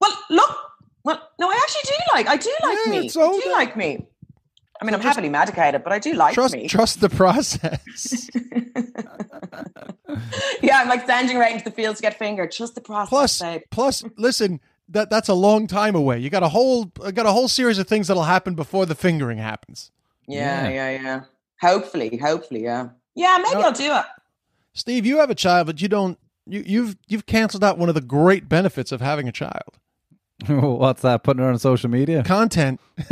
[0.00, 0.56] Well, look,
[1.04, 2.26] well, no, I actually do like.
[2.28, 3.06] I do like Yeah, me.
[3.06, 3.52] it's I do that.
[3.52, 4.06] like me.
[4.80, 6.66] I mean, I'm just heavily medicated, but I do like trust me.
[6.66, 8.30] trust the process.
[10.62, 12.50] yeah, I'm like standing right into the field to get fingered.
[12.52, 13.62] Trust the process, plus, babe.
[13.70, 14.60] plus, listen.
[14.90, 16.18] That that's a long time away.
[16.18, 19.38] You got a whole got a whole series of things that'll happen before the fingering
[19.38, 19.90] happens.
[20.26, 20.70] Yeah, Yeah.
[20.70, 21.20] yeah, yeah.
[21.60, 22.88] Hopefully, hopefully, yeah.
[23.14, 23.66] Yeah, maybe No.
[23.68, 24.04] I'll do it.
[24.72, 26.18] Steve, you have a child, but you don't.
[26.46, 29.78] You, you've you've canceled out one of the great benefits of having a child.
[30.48, 31.22] What's that?
[31.22, 32.22] Putting her on social media?
[32.24, 32.80] Content.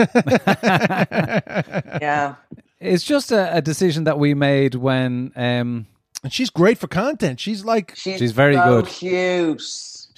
[2.00, 2.34] Yeah.
[2.80, 5.86] It's just a, a decision that we made when um,
[6.22, 7.40] And she's great for content.
[7.40, 8.86] She's like She's, She's very so good.
[8.90, 9.62] Cute.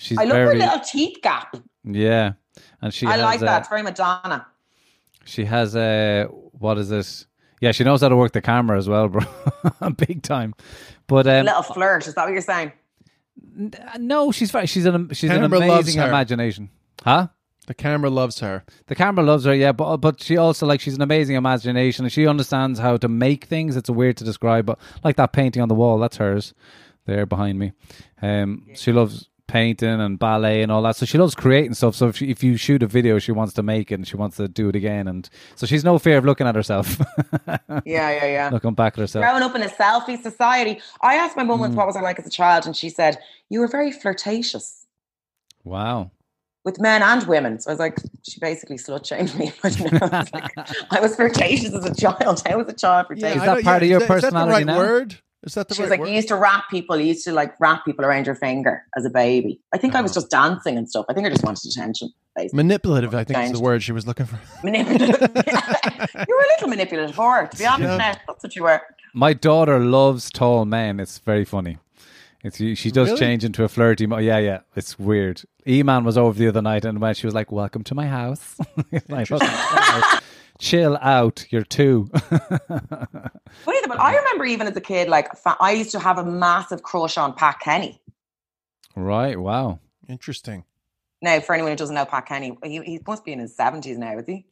[0.01, 1.57] She's I love her little teeth gap.
[1.84, 2.32] yeah,
[2.80, 3.59] and she I has, like uh, that.
[3.61, 4.46] It's very Madonna.
[5.26, 7.26] She has a what is this?
[7.61, 9.20] Yeah, she knows how to work the camera as well, bro.
[9.98, 10.55] Big time.
[11.07, 12.07] But um, little flirt.
[12.07, 12.72] Is that what you're saying?
[13.98, 16.09] no, she's very, she's an she's an Camera loves amazing her.
[16.09, 16.70] imagination.
[17.05, 17.28] Huh?
[17.66, 18.64] the camera loves her.
[18.86, 22.12] The camera loves her, yeah, but but she also like she's an amazing imagination and
[22.12, 23.76] she understands how to make things.
[23.76, 26.55] It's weird to describe, but like that painting on the wall, that's hers.
[27.07, 27.72] There behind me.
[28.22, 30.96] Um, she loves painting and ballet and all that.
[30.96, 31.94] So she loves creating stuff.
[31.94, 34.16] So if, she, if you shoot a video, she wants to make it and she
[34.16, 35.09] wants to do it again.
[35.09, 36.96] And so she's no fear of looking at herself,
[37.48, 38.51] Yeah, yeah, yeah.
[38.53, 39.24] looking back at herself.
[39.24, 41.74] Growing up in a selfie society, I asked my mum Mm.
[41.74, 43.18] what was I like as a child, and she said
[43.51, 44.86] you were very flirtatious
[45.64, 46.11] Wow.
[46.64, 47.61] with men and women.
[47.61, 49.53] So I was like, she basically slut shamed me.
[49.62, 50.09] I, don't know.
[50.11, 50.59] I, was like,
[50.92, 52.42] I was flirtatious as a child.
[52.46, 53.36] I was a child flirtatious?
[53.36, 54.78] Is I that don't- part of is your that- is that the right now?
[54.78, 55.18] word?
[55.43, 56.09] Is that the She was like, word?
[56.11, 59.07] you used to wrap people, you used to like wrap people around your finger as
[59.07, 59.59] a baby.
[59.74, 60.20] I think I was Uh-huh.
[60.20, 61.07] just dancing and stuff.
[61.09, 62.57] I think I just wanted attention, basically.
[62.59, 64.38] Manipulative, I think is the word she was looking for.
[64.64, 65.18] Manipulative.
[65.20, 67.88] you were a little manipulative whore, to be honest.
[67.99, 68.16] Yeah.
[68.28, 68.82] That's what you were.
[69.14, 71.01] My daughter loves tall men.
[71.01, 71.78] It's very funny.
[72.45, 73.20] It's she does Really?
[73.20, 74.07] change into a flirty.
[74.07, 74.61] Mo- yeah, yeah.
[74.76, 75.43] It's weird.
[75.66, 78.57] E-man was over the other night, and when she was like, "Welcome to my house,"
[80.61, 81.46] like, "Welcome to my house." chill out.
[81.50, 82.08] You're two.
[83.64, 85.28] Funny, but I remember even as a kid, like
[85.61, 88.00] I used to have a massive crush on Pat Kenny.
[88.96, 89.38] right.
[89.38, 89.80] Wow.
[90.08, 90.64] Interesting.
[91.22, 93.98] Now, for anyone who doesn't know Pat Kenny, he, he must be in his seventies
[93.98, 94.46] now, is he?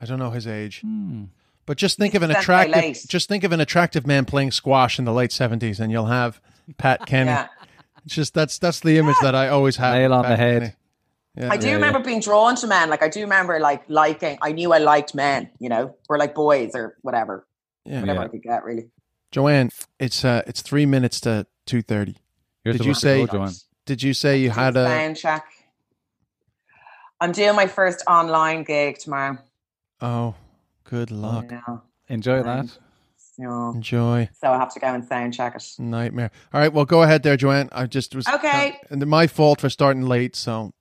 [0.00, 0.80] I don't know his age.
[0.80, 1.24] Hmm.
[1.66, 5.04] But just think of an attractive just think of an attractive man playing squash in
[5.06, 6.40] the late seventies and you'll have
[6.76, 7.30] Pat Kenny.
[7.30, 7.48] Yeah.
[8.04, 9.94] It's just that's that's the image that I always have.
[9.94, 10.62] Nail on Pat the head.
[10.62, 10.74] Kenny.
[11.36, 11.50] Yeah.
[11.52, 12.88] I do Yeah, remember being drawn to men.
[12.90, 14.38] Like I do remember like liking.
[14.40, 15.50] I knew I liked men.
[15.58, 17.46] You know, or like boys or whatever,
[17.84, 18.00] Yeah.
[18.00, 18.24] whatever Yeah.
[18.26, 18.64] I could get.
[18.64, 18.88] Really.
[19.32, 22.16] Joanne, it's uh it's three minutes to two thirty.
[22.64, 23.52] Did you say- go, Joanne?
[23.86, 25.44] Did you say you had a sound check?
[27.20, 29.38] I'm doing my first online gig tomorrow.
[30.00, 30.34] Oh,
[30.84, 31.46] good luck.
[31.50, 31.78] Yeah.
[32.08, 32.66] Enjoy Right.
[32.66, 32.78] that.
[33.38, 33.70] Yeah.
[33.72, 34.28] Enjoy.
[34.40, 35.64] So I have to go and sound check it.
[35.78, 36.30] Nightmare.
[36.52, 37.68] All right, well go ahead there, Joanne.
[37.72, 38.78] I just was Okay.
[38.90, 40.72] and my fault for starting late, so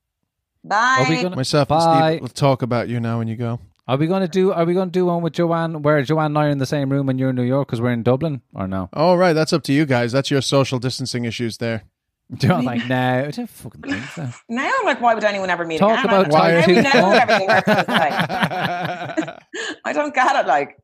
[0.64, 1.04] Bye.
[1.06, 2.10] Are we gonna- myself and Bye.
[2.12, 3.60] Steve will talk about you now when you go.
[3.88, 4.54] Are we going to do?
[4.54, 6.66] Are we going to do one with Joanne, where Joanne and I are in the
[6.66, 8.88] same room and you're in New York because we're in Dublin, or no?
[8.94, 10.14] All right, that's up to you guys.
[10.14, 11.84] That's your social distancing issues there.
[12.38, 14.30] Joanne's like, no, I don't fucking think so.
[14.50, 16.06] Now I'm like, why would anyone ever meet Talk again?
[16.06, 17.14] about I type don't know phone.
[17.16, 17.86] everything works this.
[19.86, 20.48] I don't get it.
[20.48, 20.78] Like,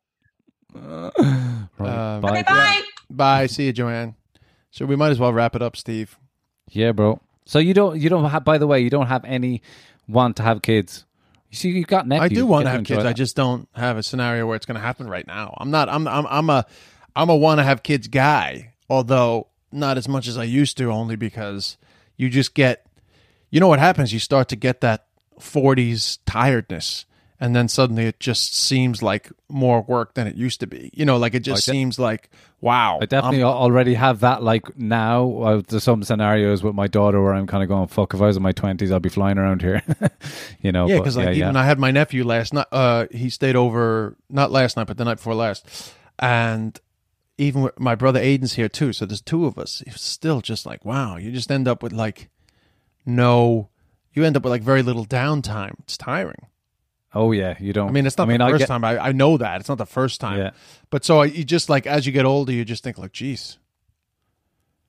[1.79, 2.29] Right, Um, bye.
[2.31, 2.81] okay, bye.
[3.09, 3.47] Bye.
[3.47, 4.15] See you, Joanne.
[4.71, 6.17] So we might as well wrap it up, Steve.
[6.69, 7.21] Yeah, bro.
[7.49, 8.45] So you don't, you don't have.
[8.45, 9.63] By the way, you don't have any
[10.07, 11.05] want to have kids.
[11.49, 12.31] You see, you've got nephews.
[12.31, 13.03] I do want to have kids.
[13.03, 15.55] I just don't have a scenario where it's going to happen right now.
[15.57, 15.89] I'm not.
[15.89, 16.07] I'm.
[16.07, 16.27] I'm.
[16.27, 16.67] I'm a.
[17.15, 18.75] I'm a want to have kids guy.
[18.87, 21.77] Although not as much as I used to, only because
[22.17, 22.85] you just get.
[23.49, 24.13] You know what happens?
[24.13, 25.07] You start to get that
[25.39, 27.05] 40s tiredness,
[27.39, 30.89] and then suddenly it just seems like more work than it used to be.
[30.93, 32.29] You know, like it just de- seems like
[32.59, 32.99] wow.
[33.01, 34.43] I definitely I'm- already have that.
[34.43, 38.13] Like now, uh, there's some scenarios with my daughter where I'm kind of going, "Fuck,
[38.13, 39.81] if I was in my twenties, I'd be flying around here."
[40.61, 40.87] you know?
[40.87, 41.61] Yeah, because like yeah, even yeah.
[41.61, 42.67] I had my nephew last night.
[42.71, 46.79] Uh, he stayed over not last night, but the night before last, and
[47.37, 48.91] even with, my brother Aiden's here too.
[48.91, 49.81] So there's two of us.
[49.87, 51.15] It's still just like wow.
[51.15, 52.29] You just end up with like
[53.05, 53.69] no.
[54.13, 55.75] You end up with like very little downtime.
[55.81, 56.47] It's tiring.
[57.13, 57.89] Oh yeah, you don't.
[57.89, 58.83] I mean, it's not I mean, the first get- time.
[58.83, 60.37] I, I know that it's not the first time.
[60.39, 60.51] Yeah.
[60.89, 63.57] But so you just like as you get older, you just think like, geez,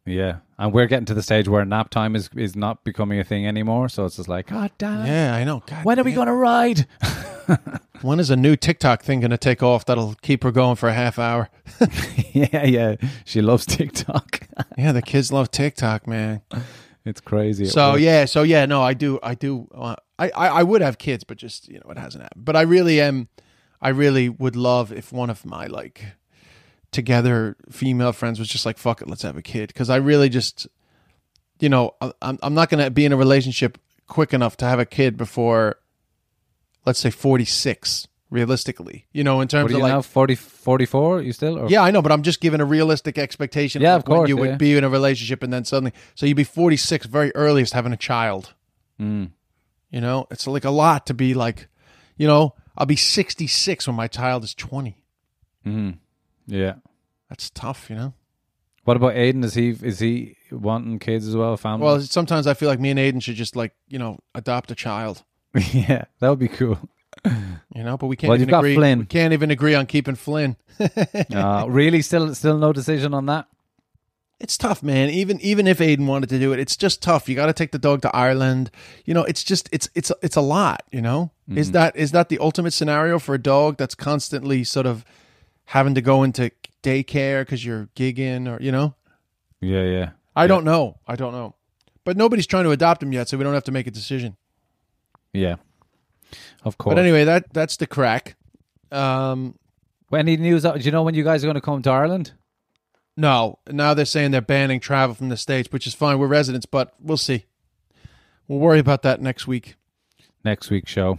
[0.06, 3.24] Yeah, and we're getting to the stage where nap time is is not becoming a
[3.24, 3.88] thing anymore.
[3.88, 5.06] So it's just like, God damn.
[5.06, 5.62] yeah, I know.
[5.66, 6.86] God, When are we going to ride?
[8.02, 10.88] When is a new TikTok thing going to take off that'll keep her going for
[10.88, 11.50] a half hour?
[12.32, 12.96] yeah, yeah.
[13.26, 14.48] She loves TikTok.
[14.78, 16.40] yeah, the kids love TikTok, man.
[17.05, 17.66] It's crazy.
[17.66, 18.01] So work.
[18.01, 21.24] yeah, so yeah, no, I do, I do, uh, I, I, I would have kids,
[21.24, 22.44] but just you know, it hasn't happened.
[22.44, 23.28] But I really am,
[23.80, 26.05] I really would love if one of my like
[26.92, 30.28] together female friends was just like, fuck it, let's have a kid, because I really
[30.28, 30.66] just,
[31.59, 34.78] you know, I, I'm I'm not gonna be in a relationship quick enough to have
[34.78, 35.76] a kid before,
[36.84, 39.93] let's say, 46, realistically, you know, in terms of like.
[39.93, 40.03] now?
[40.03, 41.22] 40, 44?
[41.22, 41.59] You still?
[41.59, 41.68] Or?
[41.68, 43.83] Yeah, I know, but I'm just giving a realistic expectation.
[43.83, 46.45] Yeah, of course, you would be in a relationship, and then suddenly, so you'd be
[46.45, 48.55] 46, very earliest having a child.
[49.01, 49.31] Mm.
[49.91, 51.68] You know, it's like a lot to be like,
[52.16, 55.03] you know, I'll be 66 when my child is 20.
[55.66, 55.99] Mm.
[56.47, 56.74] Yeah.
[57.28, 58.14] That's tough, you know.
[58.85, 59.45] What about Aiden?
[59.45, 61.57] Is he is he wanting kids as well?
[61.57, 61.85] Family?
[61.85, 64.74] Well, sometimes I feel like me and Aiden should just like, you know, adopt a
[64.74, 65.22] child.
[65.72, 66.78] yeah, that would be cool.
[67.72, 68.74] You know, but we can't Well, even agree.
[68.74, 68.98] Flynn.
[68.98, 70.56] We can't even agree on keeping Flynn.
[71.32, 73.46] Uh, really, still still no decision on that.
[74.40, 75.10] It's tough, man.
[75.10, 77.28] Even even if Aiden wanted to do it, it's just tough.
[77.28, 78.70] You got to take the dog to Ireland.
[79.04, 80.82] You know, it's just it's it's it's a lot.
[80.90, 84.86] You know, is that is that the ultimate scenario for a dog that's constantly sort
[84.86, 85.04] of
[85.66, 86.50] having to go into
[86.82, 88.94] daycare because you're gigging or you know?
[89.60, 90.10] Yeah, yeah.
[90.34, 90.96] I don't know.
[91.06, 91.54] I don't know.
[92.04, 94.36] But nobody's trying to adopt him yet, so we don't have to make a decision.
[95.34, 95.56] Yeah.
[96.64, 96.95] Of course.
[96.95, 98.35] But anyway, that that's the craic.
[98.93, 99.59] Um,
[100.12, 100.62] any news?
[100.62, 102.33] Do you know when you guys are going to come to Ireland?
[103.16, 106.18] no, now they're saying they're banning travel from the states, which is fine.
[106.18, 107.45] We're residents, but we'll see.
[108.49, 109.74] We'll worry about that next week.
[110.43, 111.18] Next week's show.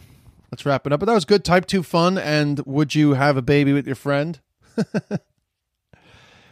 [0.51, 0.99] Let's wrap it up.
[0.99, 1.45] But that was good.
[1.45, 2.17] Type two fun.
[2.17, 4.39] And would you have a baby with your friend?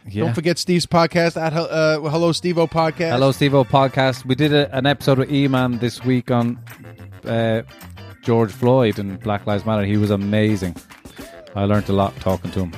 [0.08, 0.24] Yeah.
[0.24, 3.10] Don't forget Steve's podcast at uh, Hello Steve O podcast.
[3.10, 4.24] Hello, Steve O podcast.
[4.24, 6.58] We did a, an episode with E-Man this week on
[7.24, 7.62] uh,
[8.22, 9.84] George Floyd and Black Lives Matter.
[9.84, 10.76] He was amazing.
[11.54, 12.72] I learned a lot talking to him.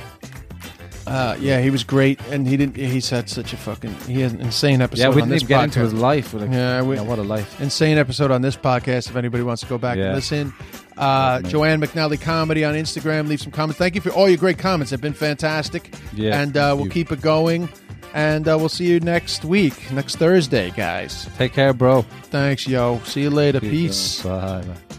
[1.04, 2.76] Uh, yeah, he was great, and he didn't.
[2.76, 3.92] He's had such a fucking.
[4.06, 5.02] He has an insane episode.
[5.02, 5.64] Yeah, we on didn't this even get podcast.
[5.64, 6.32] into his life.
[6.32, 7.60] Like, Yeah, we- yeah, what a life.
[7.60, 9.10] insane episode on this podcast.
[9.10, 10.54] If anybody wants to go back and listen,
[10.96, 13.26] uh, Joanne McNally comedy on Instagram.
[13.28, 13.78] Leave some comments.
[13.78, 14.90] Thank you for all your great comments.
[14.90, 15.92] They've been fantastic.
[16.14, 17.68] Yeah, and uh, we'll you- keep it going.
[18.14, 21.28] And uh, we'll see you next week, next Thursday, guys.
[21.38, 22.02] Take care, bro.
[22.24, 23.00] Thanks, yo.
[23.04, 23.58] See you later.
[23.58, 24.22] Peace.
[24.22, 24.62] Bye.
[24.62, 24.98] Bye.